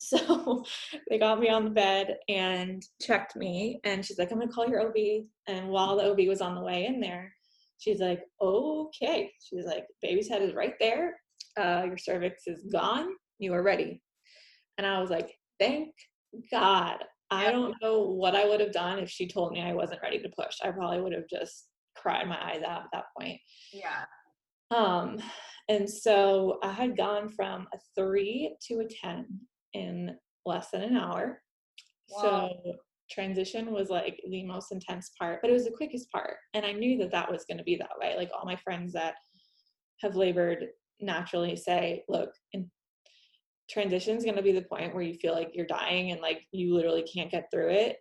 [0.00, 0.62] So
[1.08, 3.80] they got me on the bed and checked me.
[3.84, 5.24] And she's like, I'm going to call your OB.
[5.46, 7.32] And while the OB was on the way in there,
[7.78, 9.32] she's like, okay.
[9.40, 11.16] She's like, baby's head is right there.
[11.56, 13.14] Uh, your cervix is gone.
[13.38, 14.02] You are ready.
[14.76, 15.94] And I was like, thank
[16.50, 16.96] God.
[17.30, 20.20] I don't know what I would have done if she told me I wasn't ready
[20.20, 20.56] to push.
[20.62, 23.40] I probably would have just cried my eyes out at that point.
[23.72, 24.04] Yeah.
[24.70, 25.18] Um,
[25.68, 29.26] and so I had gone from a three to a 10
[29.72, 31.40] in less than an hour.
[32.10, 32.50] Wow.
[32.64, 32.74] So
[33.10, 36.36] transition was like the most intense part, but it was the quickest part.
[36.54, 38.14] And I knew that that was going to be that way.
[38.16, 39.14] Like all my friends that
[40.00, 40.66] have labored
[41.00, 42.70] naturally say, look, in
[43.68, 46.46] transition is going to be the point where you feel like you're dying and like
[46.52, 47.96] you literally can't get through it.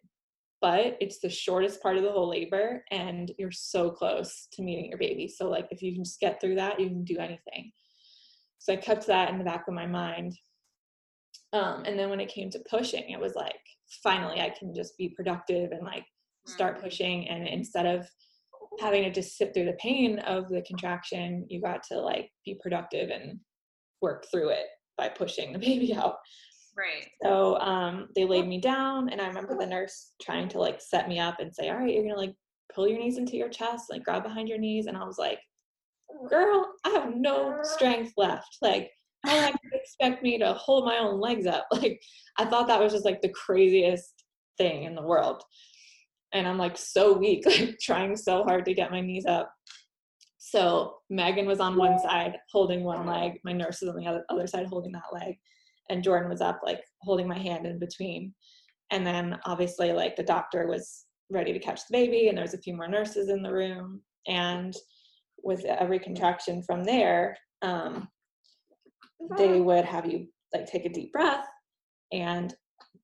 [0.61, 4.85] But it's the shortest part of the whole labor, and you're so close to meeting
[4.85, 5.27] your baby.
[5.27, 7.73] So, like, if you can just get through that, you can do anything.
[8.59, 10.37] So, I kept that in the back of my mind.
[11.51, 13.59] Um, and then when it came to pushing, it was like,
[14.01, 16.05] finally, I can just be productive and like
[16.47, 17.27] start pushing.
[17.27, 18.07] And instead of
[18.79, 22.57] having to just sit through the pain of the contraction, you got to like be
[22.63, 23.37] productive and
[24.01, 26.15] work through it by pushing the baby out.
[26.75, 27.07] Right.
[27.21, 31.07] So um, they laid me down, and I remember the nurse trying to like set
[31.07, 32.33] me up and say, "All right, you're gonna like
[32.73, 35.39] pull your knees into your chest, like grab behind your knees," and I was like,
[36.29, 38.57] "Girl, I have no strength left.
[38.61, 38.89] Like,
[39.23, 42.01] how do you expect me to hold my own legs up?" Like,
[42.39, 44.23] I thought that was just like the craziest
[44.57, 45.43] thing in the world,
[46.33, 49.53] and I'm like so weak, like trying so hard to get my knees up.
[50.53, 54.23] So Megan was on one side holding one leg, my nurse was on the other,
[54.29, 55.35] other side holding that leg,
[55.89, 58.35] and Jordan was up like holding my hand in between.
[58.91, 62.53] And then obviously like the doctor was ready to catch the baby and there was
[62.53, 64.01] a few more nurses in the room.
[64.27, 64.75] And
[65.41, 68.07] with every contraction from there, um,
[69.39, 71.47] they would have you like take a deep breath
[72.11, 72.53] and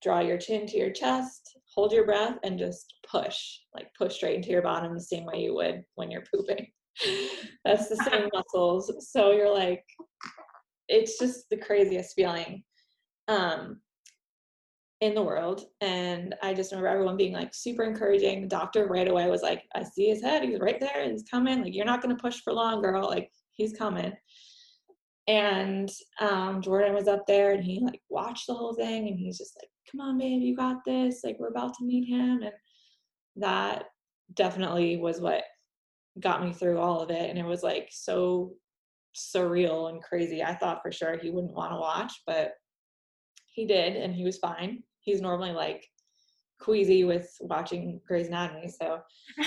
[0.00, 4.36] draw your chin to your chest, hold your breath, and just push, like push straight
[4.36, 6.68] into your bottom the same way you would when you're pooping.
[7.64, 9.10] That's the same muscles.
[9.12, 9.84] So you're like,
[10.88, 12.64] it's just the craziest feeling
[13.28, 13.80] um,
[15.00, 15.64] in the world.
[15.80, 18.42] And I just remember everyone being like super encouraging.
[18.42, 20.42] The doctor right away was like, I see his head.
[20.42, 21.08] He's right there.
[21.10, 21.62] He's coming.
[21.62, 23.06] Like, you're not going to push for long, girl.
[23.06, 24.12] Like, he's coming.
[25.28, 25.88] And
[26.20, 29.56] um, Jordan was up there and he like watched the whole thing and he's just
[29.60, 31.22] like, come on, babe, you got this.
[31.22, 32.42] Like, we're about to meet him.
[32.42, 32.52] And
[33.36, 33.84] that
[34.34, 35.44] definitely was what
[36.20, 37.30] got me through all of it.
[37.30, 38.52] And it was like so
[39.14, 40.42] surreal and crazy.
[40.42, 42.52] I thought for sure he wouldn't want to watch, but
[43.46, 44.82] he did, and he was fine.
[45.00, 45.84] He's normally like
[46.60, 49.00] queasy with watching Grey's Anatomy, so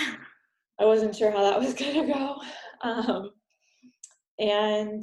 [0.80, 2.36] I wasn't sure how that was gonna go.
[2.82, 3.30] Um,
[4.38, 5.02] and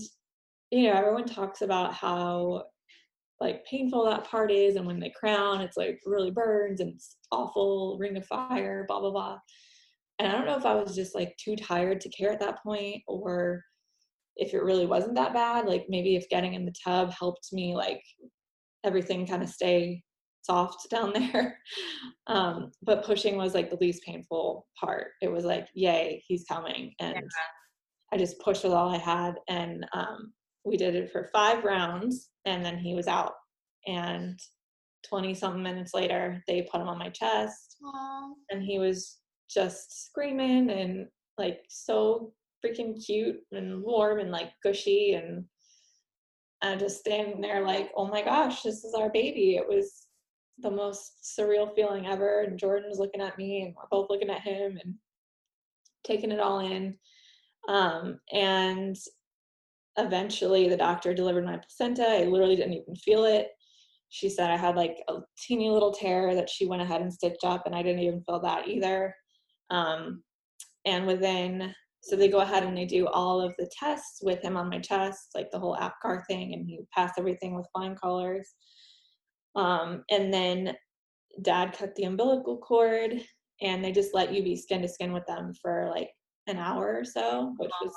[0.69, 2.65] you know, everyone talks about how
[3.39, 7.15] like painful that part is, and when they crown, it's like really burns and it's
[7.31, 9.39] awful, ring of fire, blah blah blah.
[10.21, 12.62] And I don't know if I was just like too tired to care at that
[12.62, 13.63] point, or
[14.36, 15.65] if it really wasn't that bad.
[15.65, 18.03] Like maybe if getting in the tub helped me like
[18.84, 20.03] everything kind of stay
[20.43, 21.57] soft down there.
[22.27, 25.07] Um, but pushing was like the least painful part.
[25.23, 26.93] It was like, yay, he's coming.
[26.99, 28.13] And yeah.
[28.13, 29.39] I just pushed with all I had.
[29.49, 33.34] And um, we did it for five rounds and then he was out.
[33.88, 34.39] And
[35.07, 38.34] 20 something minutes later, they put him on my chest Aww.
[38.51, 39.17] and he was
[39.53, 42.33] just screaming and like so
[42.63, 45.45] freaking cute and warm and like gushy and
[46.79, 49.55] just standing there like, oh my gosh, this is our baby.
[49.55, 50.07] It was
[50.59, 52.41] the most surreal feeling ever.
[52.41, 54.95] And Jordan was looking at me and we're both looking at him and
[56.03, 56.95] taking it all in.
[57.67, 58.95] Um, and
[59.97, 62.07] eventually the doctor delivered my placenta.
[62.07, 63.47] I literally didn't even feel it.
[64.09, 67.43] She said I had like a teeny little tear that she went ahead and stitched
[67.43, 69.15] up, and I didn't even feel that either.
[69.71, 70.23] Um,
[70.86, 74.57] and within so they go ahead and they do all of the tests with him
[74.57, 78.49] on my chest, like the whole APGAR thing, and he passed everything with flying colors.
[79.55, 80.76] Um, and then
[81.43, 83.22] dad cut the umbilical cord,
[83.61, 86.09] and they just let you be skin to skin with them for like
[86.47, 87.93] an hour or so, which was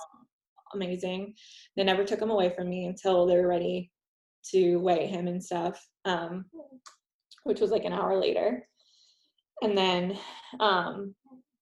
[0.75, 1.35] amazing.
[1.77, 3.91] They never took him away from me until they were ready
[4.51, 6.45] to weigh him and stuff, um,
[7.45, 8.69] which was like an hour later.
[9.63, 10.19] And then
[10.61, 11.15] um,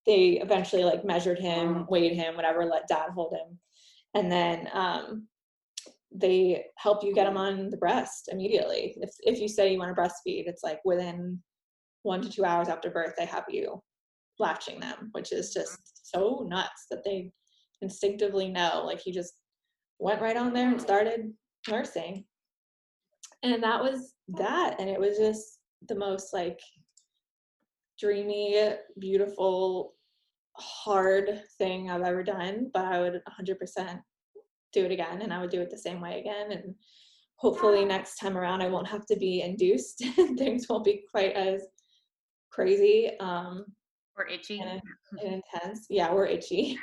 [0.07, 3.59] they eventually like measured him, weighed him, whatever, let dad hold him.
[4.15, 5.29] And then um,
[6.15, 8.95] they help you get him on the breast immediately.
[9.01, 11.41] If, if you say you want to breastfeed, it's like within
[12.03, 13.83] one to two hours after birth, they have you
[14.39, 17.31] latching them, which is just so nuts that they
[17.81, 18.83] instinctively know.
[18.85, 19.35] Like he just
[19.99, 21.33] went right on there and started
[21.69, 22.25] nursing.
[23.43, 24.77] And that was that.
[24.81, 26.59] And it was just the most like
[28.03, 28.59] dreamy,
[28.99, 29.95] beautiful,
[30.57, 32.71] hard thing I've ever done.
[32.75, 34.01] But I would 100%
[34.73, 36.51] do it again and I would do it the same way again.
[36.51, 36.75] And
[37.37, 41.33] hopefully next time around I won't have to be induced and things won't be quite
[41.33, 41.63] as
[42.51, 43.13] crazy.
[43.21, 43.67] Um,
[44.17, 44.61] or itchy.
[44.61, 44.81] And,
[45.23, 45.87] and intense.
[45.89, 46.79] Yeah, we're itchy.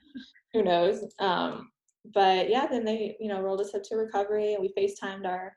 [0.54, 1.04] Who knows?
[1.18, 1.70] Um,
[2.14, 5.52] but yeah, then they, you know, rolled us up to recovery and we FaceTimed our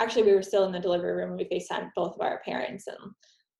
[0.00, 2.86] actually we were still in the delivery room and we FaceTimed both of our parents
[2.86, 2.98] and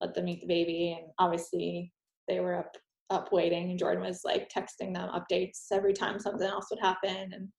[0.01, 1.91] let them meet the baby and obviously
[2.27, 2.75] they were up
[3.09, 7.31] up waiting and Jordan was like texting them updates every time something else would happen
[7.33, 7.49] and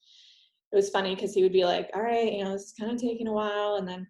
[0.73, 2.93] it was funny because he would be like, all right, you know, this is kind
[2.93, 3.77] of taking a while.
[3.77, 4.07] And then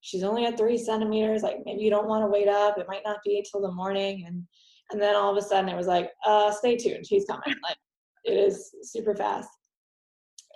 [0.00, 1.42] she's only at three centimeters.
[1.42, 2.78] Like maybe you don't want to wait up.
[2.78, 4.24] It might not be till the morning.
[4.26, 4.42] And,
[4.90, 7.06] and then all of a sudden it was like, uh, stay tuned.
[7.06, 7.42] She's coming.
[7.62, 7.76] Like
[8.24, 9.50] it is super fast.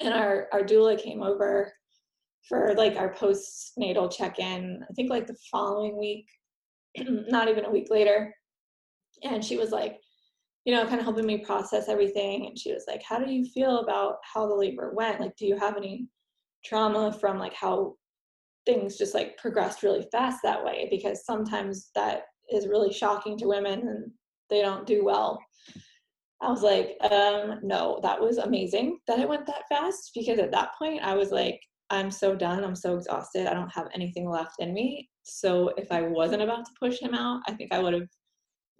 [0.01, 1.71] And our, our doula came over
[2.49, 6.27] for like our postnatal check-in, I think like the following week,
[7.07, 8.35] not even a week later.
[9.23, 9.99] And she was like,
[10.65, 12.47] you know, kind of helping me process everything.
[12.47, 15.21] And she was like, How do you feel about how the labor went?
[15.21, 16.07] Like, do you have any
[16.65, 17.97] trauma from like how
[18.65, 20.89] things just like progressed really fast that way?
[20.91, 22.23] Because sometimes that
[22.53, 24.11] is really shocking to women and
[24.51, 25.39] they don't do well.
[26.41, 30.51] I was like, um, no, that was amazing that it went that fast because at
[30.51, 31.61] that point I was like,
[31.93, 32.65] I'm so done.
[32.65, 33.47] I'm so exhausted.
[33.47, 35.11] I don't have anything left in me.
[35.25, 38.09] So if I wasn't about to push him out, I think I would have,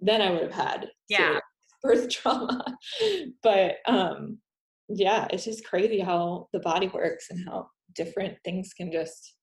[0.01, 1.39] then I would have had yeah
[1.83, 2.65] birth trauma.
[3.43, 4.39] but um,
[4.89, 9.35] yeah, it's just crazy how the body works and how different things can just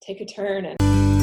[0.00, 1.15] take a turn and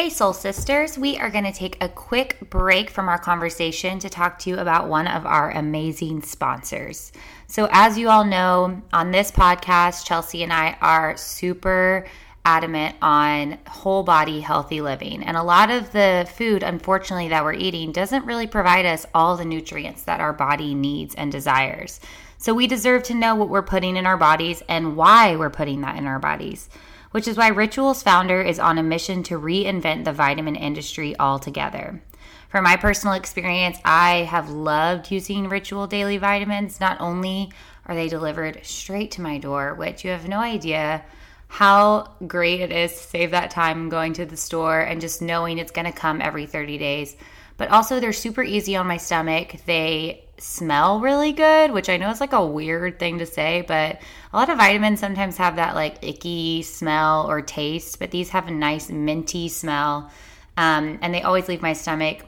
[0.00, 0.96] Hey, Soul Sisters.
[0.96, 4.58] We are going to take a quick break from our conversation to talk to you
[4.58, 7.10] about one of our amazing sponsors.
[7.48, 12.06] So, as you all know, on this podcast, Chelsea and I are super
[12.44, 15.24] adamant on whole body healthy living.
[15.24, 19.36] And a lot of the food, unfortunately, that we're eating doesn't really provide us all
[19.36, 21.98] the nutrients that our body needs and desires.
[22.40, 25.80] So we deserve to know what we're putting in our bodies and why we're putting
[25.80, 26.70] that in our bodies,
[27.10, 32.02] which is why Ritual's founder is on a mission to reinvent the vitamin industry altogether.
[32.48, 36.80] From my personal experience, I have loved using Ritual daily vitamins.
[36.80, 37.52] Not only
[37.86, 41.04] are they delivered straight to my door, which you have no idea
[41.48, 45.58] how great it is to save that time going to the store and just knowing
[45.58, 47.16] it's going to come every 30 days.
[47.56, 49.56] But also, they're super easy on my stomach.
[49.66, 54.00] They smell really good, which I know is like a weird thing to say, but
[54.32, 58.48] a lot of vitamins sometimes have that like icky smell or taste, but these have
[58.48, 60.10] a nice minty smell.
[60.56, 62.24] Um, and they always leave my stomach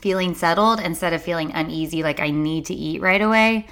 [0.00, 3.66] feeling settled instead of feeling uneasy, like I need to eat right away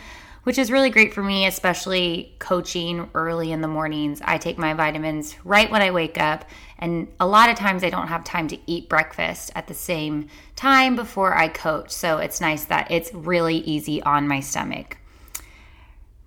[0.44, 4.22] which is really great for me, especially coaching early in the mornings.
[4.24, 6.44] I take my vitamins right when I wake up,
[6.78, 10.28] and a lot of times I don't have time to eat breakfast at the same
[10.56, 11.90] time before I coach.
[11.90, 14.96] So it's nice that it's really easy on my stomach.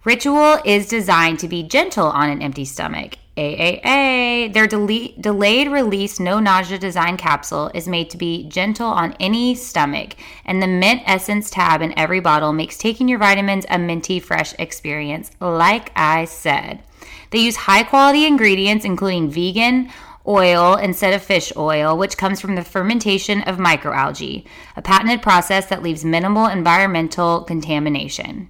[0.05, 3.13] Ritual is designed to be gentle on an empty stomach.
[3.37, 4.51] AAA.
[4.53, 9.55] Their dele- delayed release no nausea design capsule is made to be gentle on any
[9.55, 14.19] stomach, and the mint essence tab in every bottle makes taking your vitamins a minty
[14.19, 16.83] fresh experience, like I said.
[17.31, 19.89] They use high quality ingredients, including vegan
[20.27, 24.45] oil instead of fish oil, which comes from the fermentation of microalgae,
[24.75, 28.49] a patented process that leaves minimal environmental contamination.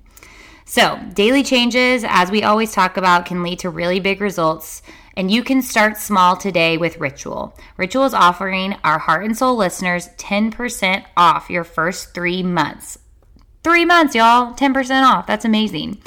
[0.65, 4.81] So, daily changes, as we always talk about, can lead to really big results.
[5.15, 7.55] And you can start small today with Ritual.
[7.77, 12.97] Ritual is offering our Heart and Soul listeners 10% off your first three months.
[13.63, 14.53] Three months, y'all.
[14.53, 15.27] 10% off.
[15.27, 16.01] That's amazing.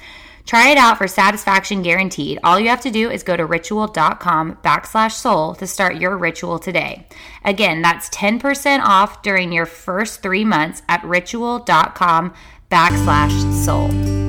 [0.44, 2.38] Try it out for satisfaction guaranteed.
[2.44, 6.59] All you have to do is go to ritual.com backslash soul to start your ritual
[6.61, 7.07] today.
[7.44, 12.32] Again, that's 10% off during your first three months at ritual.com
[12.70, 14.26] backslash soul.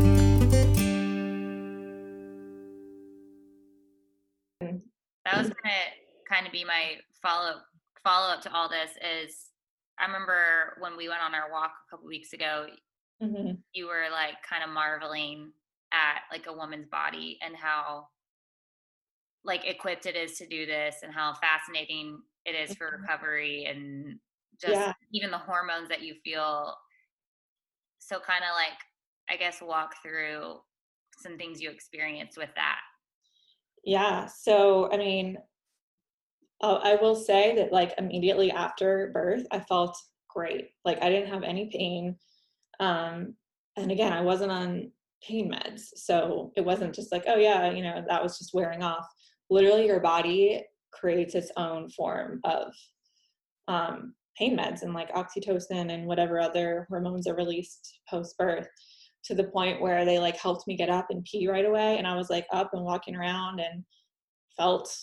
[5.28, 5.76] That was gonna
[6.30, 7.56] kind of be my follow
[8.04, 9.48] follow up to all this is
[10.00, 12.68] I remember when we went on our walk a couple weeks ago,
[13.22, 13.54] mm-hmm.
[13.74, 15.52] you were like kind of marveling
[15.92, 18.08] at like a woman's body and how
[19.44, 23.02] like equipped it is to do this and how fascinating it is for mm-hmm.
[23.02, 24.20] recovery and
[24.62, 24.94] just yeah.
[25.14, 26.76] even the hormones that you feel.
[28.00, 28.80] So kind of like
[29.30, 30.60] I guess walk through
[31.18, 32.80] some things you experienced with that.
[33.84, 34.28] Yeah.
[34.28, 35.38] So, I mean,
[36.62, 39.98] uh, I will say that like immediately after birth, I felt
[40.30, 40.70] great.
[40.84, 42.16] Like I didn't have any pain.
[42.80, 43.36] Um,
[43.78, 44.92] and again, I wasn't on
[45.24, 45.90] pain meds.
[45.96, 49.06] So it wasn't just like, oh yeah, you know, that was just wearing off.
[49.50, 52.74] Literally your body creates its own form of
[53.68, 58.68] um, pain meds and like oxytocin and whatever other hormones are released post birth
[59.28, 61.98] to the point where they like helped me get up and pee right away.
[61.98, 63.84] And I was like up and walking around and
[64.56, 64.96] felt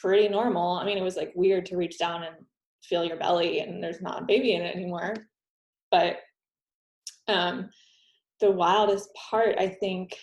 [0.00, 0.74] pretty normal.
[0.74, 2.34] I mean, it was like weird to reach down and
[2.82, 5.14] feel your belly and there's not a baby in it anymore.
[5.90, 6.18] But
[7.28, 7.70] um,
[8.40, 10.16] the wildest part, I think,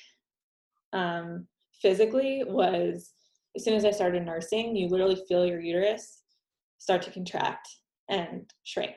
[0.93, 1.47] um,
[1.81, 3.11] physically was
[3.55, 6.23] as soon as I started nursing, you literally feel your uterus
[6.79, 7.67] start to contract
[8.09, 8.95] and shrink.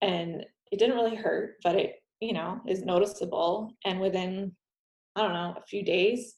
[0.00, 3.72] And it didn't really hurt, but it, you know, is noticeable.
[3.84, 4.52] And within,
[5.16, 6.36] I don't know, a few days,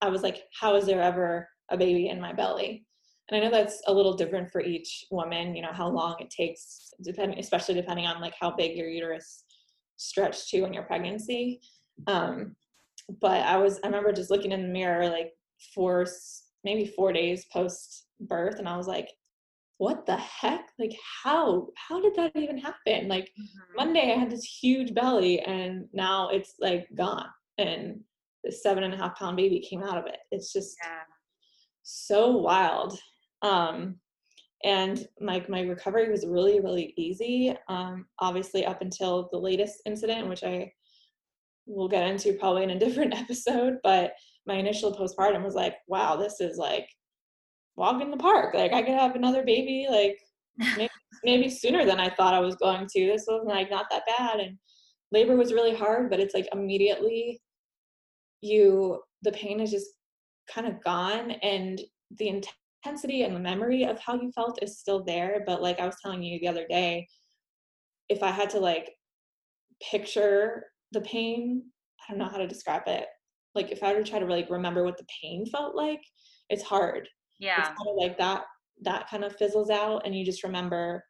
[0.00, 2.86] I was like, how is there ever a baby in my belly?
[3.28, 6.30] And I know that's a little different for each woman, you know, how long it
[6.30, 9.44] takes, depending, especially depending on like how big your uterus
[9.96, 11.60] stretched to in your pregnancy.
[12.06, 12.56] Um,
[13.20, 15.32] but I was, I remember just looking in the mirror like
[15.74, 16.06] four,
[16.64, 19.08] maybe four days post birth, and I was like,
[19.78, 20.68] what the heck?
[20.78, 23.08] Like, how, how did that even happen?
[23.08, 23.76] Like, mm-hmm.
[23.76, 28.00] Monday I had this huge belly, and now it's like gone, and
[28.44, 30.18] the seven and a half pound baby came out of it.
[30.30, 31.00] It's just yeah.
[31.82, 32.98] so wild.
[33.42, 34.00] Um,
[34.64, 39.80] and like my, my recovery was really really easy um, obviously up until the latest
[39.86, 40.70] incident which i
[41.66, 44.12] will get into probably in a different episode but
[44.46, 46.88] my initial postpartum was like wow this is like
[47.78, 48.54] walk in the park.
[48.54, 50.18] Like i could have another baby like
[50.76, 50.90] maybe,
[51.24, 53.06] maybe sooner than i thought i was going to.
[53.06, 54.58] This was like not that bad and
[55.12, 57.40] labor was really hard but it's like immediately
[58.40, 59.86] you the pain is just
[60.52, 61.80] kind of gone and
[62.18, 65.86] the intensity and the memory of how you felt is still there but like i
[65.86, 67.06] was telling you the other day
[68.08, 68.90] if i had to like
[69.90, 71.62] picture the pain
[72.02, 73.06] i don't know how to describe it.
[73.54, 76.00] Like if i were to try to like remember what the pain felt like
[76.48, 77.08] it's hard
[77.38, 78.44] yeah it's kind of like that
[78.82, 81.02] that kind of fizzles out and you just remember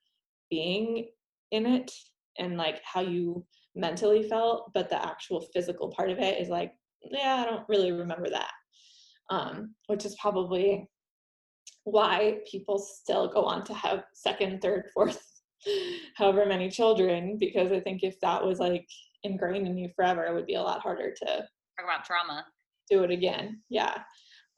[0.51, 1.09] being
[1.51, 1.91] in it
[2.39, 6.73] and like how you mentally felt but the actual physical part of it is like
[7.11, 8.51] yeah i don't really remember that
[9.31, 10.89] um, which is probably
[11.85, 15.23] why people still go on to have second, third, fourth,
[16.17, 18.87] however many children, because I think if that was like
[19.25, 22.45] ingrained in you forever, it would be a lot harder to talk about trauma.
[22.91, 23.61] Do it again.
[23.69, 23.99] Yeah.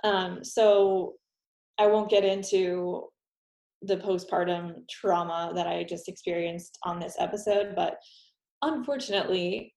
[0.05, 1.15] Um, so
[1.81, 3.09] I won't get into
[3.81, 7.97] the postpartum trauma that I just experienced on this episode, but
[8.61, 9.75] unfortunately,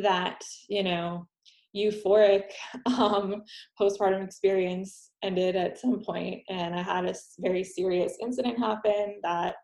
[0.00, 0.40] that,
[0.70, 1.28] you know,
[1.76, 2.44] euphoric
[2.86, 3.42] um,
[3.78, 9.56] postpartum experience ended at some point, and I had a very serious incident happen that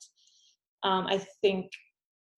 [0.83, 1.71] um, I think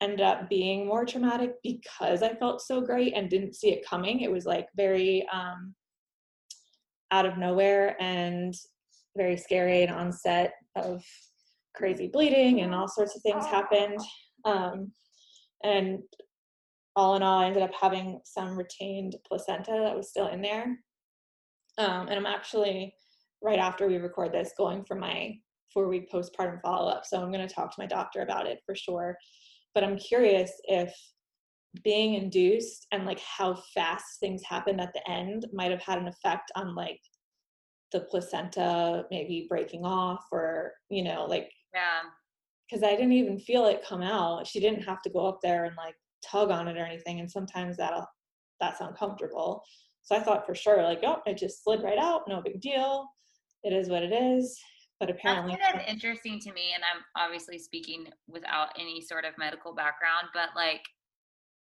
[0.00, 4.20] ended up being more traumatic because I felt so great and didn't see it coming.
[4.20, 5.74] It was like very um,
[7.10, 8.54] out of nowhere and
[9.16, 11.02] very scary and onset of
[11.74, 13.98] crazy bleeding and all sorts of things happened.
[14.44, 14.92] Um,
[15.64, 16.00] and
[16.96, 20.78] all in all, I ended up having some retained placenta that was still in there.
[21.78, 22.94] Um, and I'm actually,
[23.42, 25.34] right after we record this, going for my
[25.72, 27.06] four week postpartum follow up.
[27.06, 29.16] So I'm going to talk to my doctor about it for sure.
[29.74, 30.94] But I'm curious if
[31.82, 36.08] being induced and like how fast things happened at the end might have had an
[36.08, 37.00] effect on like
[37.92, 42.00] the placenta maybe breaking off or, you know, like, yeah.
[42.68, 44.46] Because I didn't even feel it come out.
[44.46, 47.30] She didn't have to go up there and like tug on it or anything and
[47.30, 48.06] sometimes that'll
[48.60, 49.62] that's uncomfortable
[50.02, 53.06] so i thought for sure like oh it just slid right out no big deal
[53.64, 54.58] it is what it is
[55.00, 59.24] but apparently that's kind of interesting to me and i'm obviously speaking without any sort
[59.24, 60.82] of medical background but like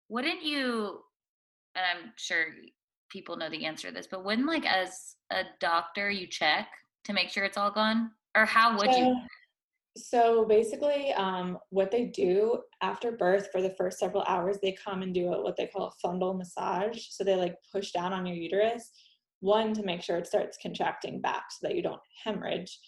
[0.09, 1.01] wouldn't you
[1.77, 2.47] and i'm sure
[3.11, 6.69] people know the answer to this but wouldn't like as a doctor you check
[7.05, 9.17] to make sure it's all gone or how would so, you
[9.97, 15.03] so basically, um, what they do after birth for the first several hours, they come
[15.03, 17.07] and do a, what they call a fundal massage.
[17.11, 18.91] So they like push down on your uterus,
[19.41, 22.79] one to make sure it starts contracting back so that you don't hemorrhage,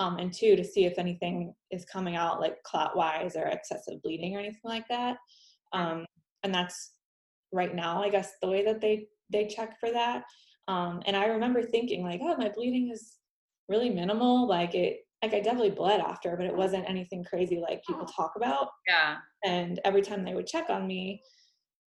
[0.00, 4.02] um, and two to see if anything is coming out like clot wise or excessive
[4.02, 5.16] bleeding or anything like that.
[5.72, 6.06] Um,
[6.42, 6.92] and that's
[7.52, 10.24] right now, I guess, the way that they they check for that.
[10.68, 13.16] Um, and I remember thinking like, oh, my bleeding is
[13.68, 14.46] really minimal.
[14.48, 18.32] Like it like I definitely bled after, but it wasn't anything crazy like people talk
[18.36, 18.68] about.
[18.86, 19.16] Yeah.
[19.44, 21.20] And every time they would check on me,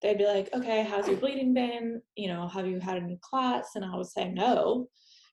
[0.03, 2.03] they'd be like, okay, how's your bleeding been?
[2.16, 3.70] You know, have you had any clots?
[3.76, 4.88] And I would say no,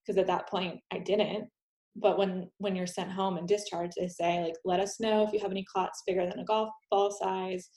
[0.06, 1.50] because at that point I didn't.
[1.96, 5.34] but when when you're sent home and discharged, they say like, let us know if
[5.34, 7.70] you have any clots bigger than a golf ball size,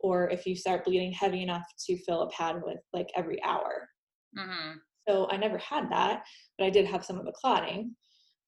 [0.00, 3.88] or if you start bleeding heavy enough to fill a pad with like every hour.
[4.38, 4.78] Mm-hmm.
[5.08, 6.22] So I never had that,
[6.58, 7.94] but I did have some of the clotting.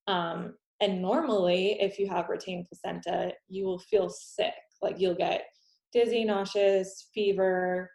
[0.06, 4.52] Um, and normally, if you have retained placenta, you will feel sick.
[4.82, 5.44] Like you'll get
[5.92, 7.90] dizzy, nauseous, fever,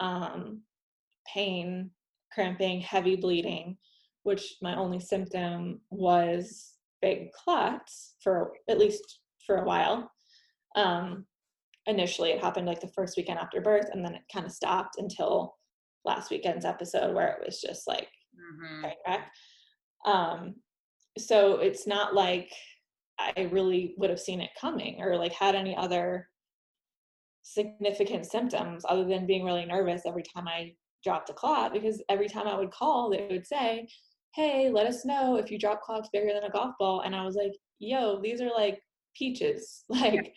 [0.00, 0.62] um,
[1.32, 1.90] pain,
[2.32, 3.76] cramping, heavy bleeding,
[4.24, 10.10] which my only symptom was big clots for at least for a while.
[10.74, 11.24] Um,
[11.86, 14.96] initially, it happened like the first weekend after birth, and then it kind of stopped
[14.98, 15.56] until
[16.04, 18.86] last weekend's episode where it was just like Mm-hmm.
[19.06, 19.30] wreck.
[20.04, 20.54] Um,
[21.18, 22.50] so it's not like
[23.18, 26.28] I really would have seen it coming or like had any other
[27.42, 32.28] significant symptoms other than being really nervous every time I dropped a clot because every
[32.28, 33.88] time I would call, they would say,
[34.34, 37.00] Hey, let us know if you drop clots bigger than a golf ball.
[37.00, 38.80] And I was like, Yo, these are like
[39.16, 39.84] peaches.
[39.88, 40.34] Like,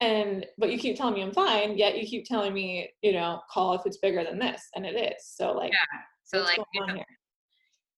[0.00, 3.40] and but you keep telling me I'm fine, yet you keep telling me, you know,
[3.50, 5.24] call if it's bigger than this, and it is.
[5.24, 6.00] So like, Yeah.
[6.24, 6.60] So like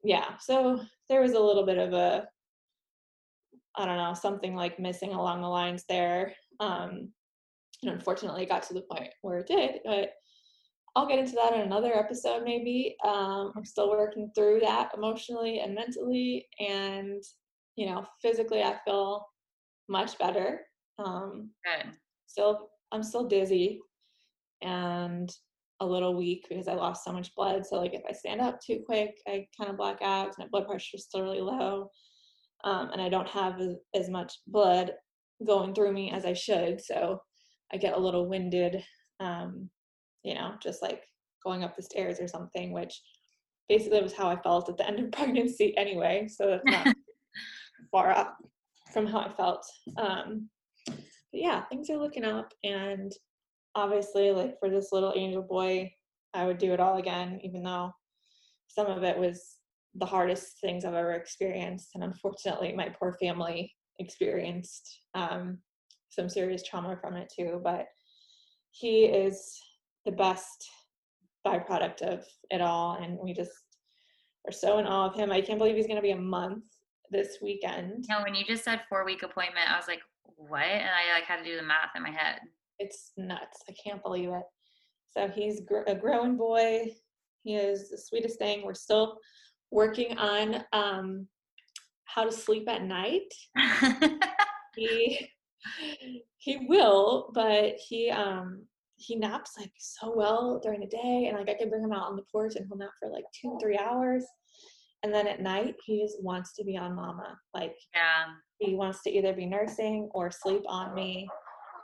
[0.03, 0.39] yeah.
[0.39, 2.27] So there was a little bit of a
[3.77, 6.35] i don't know something like missing along the lines there.
[6.59, 7.13] Um
[7.83, 10.13] and unfortunately it got to the point where it did but
[10.95, 12.97] i'll get into that in another episode maybe.
[13.05, 17.23] Um i'm still working through that emotionally and mentally and
[17.77, 19.27] you know physically i feel
[19.89, 20.61] much better
[21.05, 21.93] um good.
[22.27, 23.81] still i'm still dizzy
[24.63, 25.33] and
[25.81, 27.67] a little weak because I lost so much blood.
[27.67, 30.39] So like if I stand up too quick, I kind of black out.
[30.39, 31.91] My blood pressure is still really low,
[32.65, 34.93] um, and I don't have as, as much blood
[35.47, 36.83] going through me as I should.
[36.83, 37.21] So
[37.73, 38.85] I get a little winded,
[39.21, 39.71] um,
[40.23, 41.03] you know, just like
[41.43, 42.73] going up the stairs or something.
[42.73, 43.01] Which
[43.69, 46.29] basically was how I felt at the end of pregnancy anyway.
[46.29, 46.95] So that's not
[47.91, 48.29] far off
[48.93, 49.65] from how I felt.
[49.97, 50.51] Um,
[51.33, 53.13] yeah, things are looking up, and
[53.75, 55.93] obviously, like for this little angel boy,
[56.35, 57.93] I would do it all again, even though
[58.69, 59.57] some of it was
[59.95, 65.59] the hardest things I've ever experienced, and unfortunately, my poor family experienced um,
[66.09, 67.61] some serious trauma from it too.
[67.63, 67.87] But
[68.73, 69.61] he is
[70.05, 70.69] the best
[71.47, 73.53] byproduct of it all, and we just
[74.47, 75.31] are so in awe of him.
[75.31, 76.65] I can't believe he's going to be a month
[77.11, 78.07] this weekend.
[78.09, 80.01] No, when you just said four week appointment, I was like,
[80.49, 80.63] what?
[80.63, 82.41] And I like had to do the math in my head.
[82.79, 83.63] it's nuts.
[83.69, 84.43] I can't believe it.
[85.11, 86.95] So he's gr- a growing boy.
[87.43, 88.63] He is the sweetest thing.
[88.65, 89.19] We're still
[89.71, 91.27] working on um,
[92.05, 93.33] how to sleep at night.
[94.77, 95.29] He
[96.39, 98.65] he will, but he um
[98.97, 102.07] he naps like so well during the day, and like I can bring him out
[102.09, 104.25] on the porch and he'll nap for like two three hours,
[105.03, 107.37] and then at night he just wants to be on mama.
[107.55, 108.27] Like yeah.
[108.59, 111.29] he wants to either be nursing or sleep on me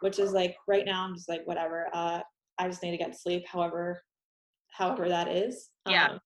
[0.02, 2.20] which is like right now i'm just like whatever uh
[2.58, 3.98] i just need to get sleep however
[4.70, 6.08] however that is Yeah.
[6.10, 6.18] um,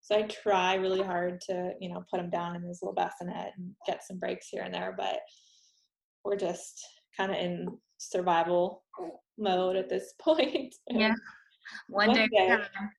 [0.00, 3.52] so i try really hard to you know put him down in his little bassinet
[3.58, 5.18] and get some breaks here and there but
[6.24, 6.82] we're just
[7.14, 8.82] kind of in survival
[9.36, 11.12] mode at this point Yeah.
[11.90, 12.28] One, One day.
[12.28, 12.48] day.
[12.48, 12.90] at a time.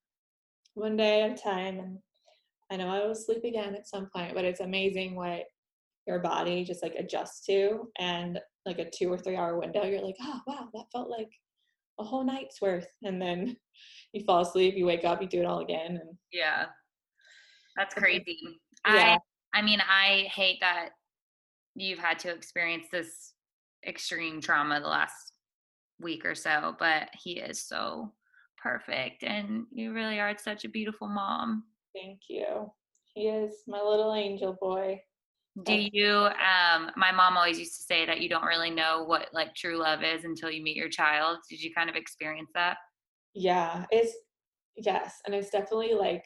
[0.75, 1.97] one day at a time and
[2.71, 5.43] i know i will sleep again at some point but it's amazing what
[6.05, 10.01] your body just like adjusts to and like a two or three hour window you're
[10.01, 11.29] like oh wow that felt like
[11.99, 13.55] a whole night's worth and then
[14.13, 16.65] you fall asleep you wake up you do it all again and Yeah.
[17.77, 18.39] That's crazy.
[18.87, 19.17] Yeah.
[19.53, 20.89] I I mean, I hate that
[21.75, 23.33] you've had to experience this
[23.87, 25.33] extreme trauma the last
[25.99, 28.13] week or so, but he is so
[28.57, 31.63] perfect and you really are such a beautiful mom.
[32.01, 32.71] Thank you
[33.13, 34.99] he is my little angel boy
[35.63, 39.29] Do you um my mom always used to say that you don't really know what
[39.33, 41.39] like true love is until you meet your child.
[41.49, 42.77] Did you kind of experience that?
[43.33, 44.13] yeah it's
[44.75, 46.23] yes and it's definitely like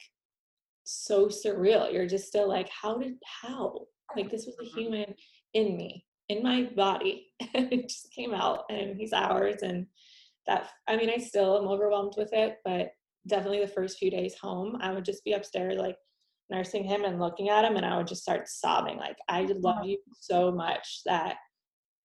[0.84, 3.80] so surreal you're just still like how did how
[4.16, 4.74] like this was a Mhm.
[4.78, 5.16] human
[5.54, 9.88] in me in my body it just came out and he's ours and
[10.48, 12.92] that i mean i still am overwhelmed with it but
[13.28, 15.96] definitely the first few days home i would just be upstairs like
[16.50, 19.62] nursing him and looking at him and i would just start sobbing like i mm-hmm.
[19.62, 21.36] love you so much that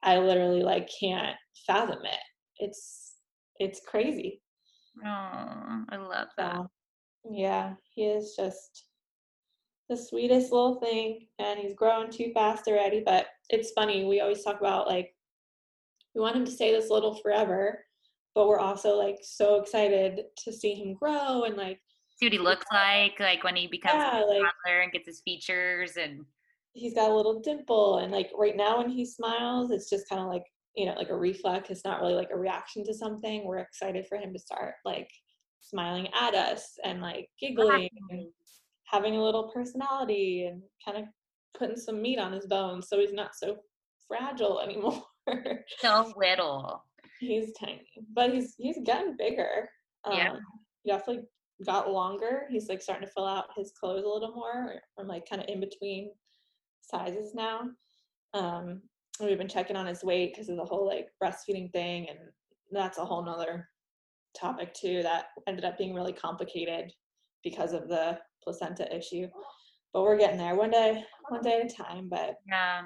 [0.03, 1.37] i literally like can't
[1.67, 2.21] fathom it
[2.59, 3.15] it's
[3.59, 4.41] it's crazy
[5.05, 6.57] Oh, I love that.
[6.57, 6.71] so,
[7.31, 8.87] yeah, he is just
[9.89, 13.03] the sweetest little thing, and he's growing too fast already.
[13.05, 15.15] But it's funny, we always talk about like
[16.15, 17.85] we want him to stay this little forever,
[18.37, 21.81] but we're also like so excited to see him grow and like
[22.19, 25.07] See what he looks like, like when he becomes yeah, a like toddler and gets
[25.07, 26.25] his features and
[26.73, 30.23] he's got a little dimple and like right now when he smiles it's just kind
[30.23, 30.45] of like
[30.77, 31.71] you know like a reflex.
[31.71, 33.45] It's not really like a reaction to something.
[33.45, 35.11] We're excited for him to start like
[35.61, 38.29] smiling at us and like giggling and
[38.85, 41.05] having a little personality and kind of
[41.59, 43.57] putting some meat on his bones so he's not so
[44.07, 45.03] fragile anymore.
[45.81, 46.85] So little
[47.21, 49.69] he's tiny but he's he's getting bigger
[50.11, 50.39] yeah um,
[50.83, 51.25] he definitely
[51.65, 55.29] got longer he's like starting to fill out his clothes a little more i'm like
[55.29, 56.11] kind of in between
[56.87, 57.63] sizes now.
[58.35, 58.83] Um,
[59.21, 62.19] we've been checking on his weight because of the whole like breastfeeding thing, and
[62.71, 63.69] that's a whole nother
[64.37, 66.93] topic too that ended up being really complicated
[67.43, 69.29] because of the placenta issue.
[69.93, 72.09] But we're getting there one day, one day at a time.
[72.09, 72.83] But yeah,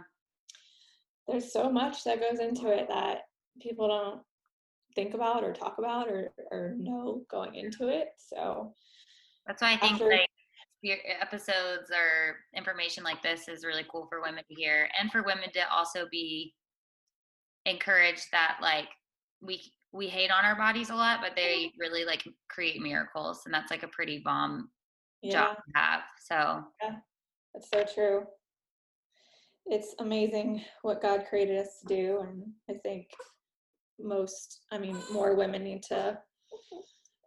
[1.27, 3.23] there's so much that goes into it that
[3.61, 4.21] people don't
[4.95, 8.09] think about or talk about or or know going into it.
[8.17, 8.75] So
[9.47, 10.29] that's why I think after, like
[11.21, 15.51] episodes or information like this is really cool for women to hear and for women
[15.53, 16.55] to also be
[17.67, 18.89] encouraged that like
[19.43, 19.61] we
[19.93, 23.71] we hate on our bodies a lot but they really like create miracles and that's
[23.71, 24.71] like a pretty bomb
[25.23, 25.33] yeah.
[25.33, 26.97] job to have so yeah
[27.53, 28.23] that's so true
[29.67, 33.09] it's amazing what god created us to do and i think
[34.03, 36.19] most i mean more women need to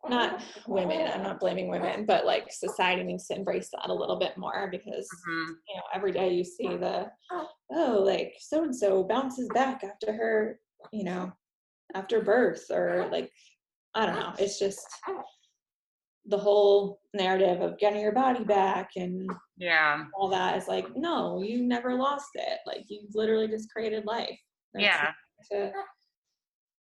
[0.09, 0.61] not uh-huh.
[0.67, 4.38] women i'm not blaming women but like society needs to embrace that a little bit
[4.38, 5.51] more because mm-hmm.
[5.67, 7.47] you know every day you see the oh.
[7.71, 10.59] oh like so and so bounces back after her
[10.91, 11.32] you know
[11.95, 13.09] after birth or uh-huh.
[13.11, 13.32] like
[13.95, 14.34] i don't know.
[14.39, 15.21] It's just uh-huh.
[16.26, 20.05] the whole narrative of getting your body back and yeah.
[20.17, 22.59] all that is like no you never lost it.
[22.65, 24.38] Like you literally just created life.
[24.74, 25.11] That's yeah.
[25.51, 25.71] to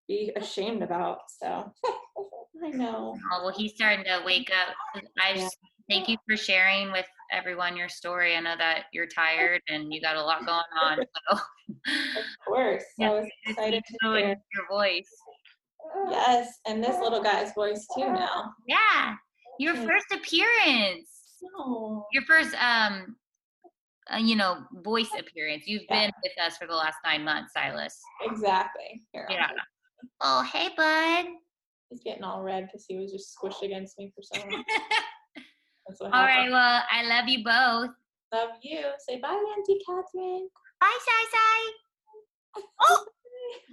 [0.07, 1.71] be ashamed about so
[2.63, 3.17] I know.
[3.31, 5.03] Oh, well, he's starting to wake up.
[5.19, 5.57] I just
[5.89, 8.35] thank you for sharing with everyone your story.
[8.35, 10.99] I know that you're tired and you got a lot going on.
[11.29, 11.39] So.
[11.87, 12.83] Of course.
[12.97, 15.09] Yeah, I was excited to hear your voice.
[16.09, 18.51] Yes, and this little guy's voice too now.
[18.67, 19.15] Yeah.
[19.59, 21.09] Your first appearance.
[21.57, 22.05] Oh.
[22.11, 23.15] Your first um
[24.13, 25.63] uh, you know, voice appearance.
[25.65, 26.07] You've yeah.
[26.07, 27.97] been with us for the last nine months, Silas.
[28.25, 29.01] Exactly.
[29.13, 29.47] Here, yeah.
[30.21, 31.25] Oh, hey, bud.
[31.89, 34.63] He's getting all red because he was just squished against me for so long.
[36.13, 36.49] all right.
[36.49, 37.91] Well, I love you both.
[38.33, 38.81] Love you.
[39.07, 40.49] Say bye, Auntie Catherine.
[40.79, 42.63] Bye, Sai Sai.
[42.81, 43.05] Oh,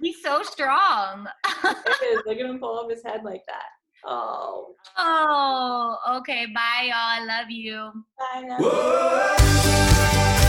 [0.01, 1.27] he's so strong.
[1.45, 2.21] it is.
[2.25, 3.65] Look at him pull up his head like that.
[4.05, 4.75] Oh.
[4.97, 6.45] Oh, okay.
[6.53, 6.95] Bye, y'all.
[6.95, 7.91] I love you.
[8.17, 8.57] Bye.
[8.59, 10.40] Love you.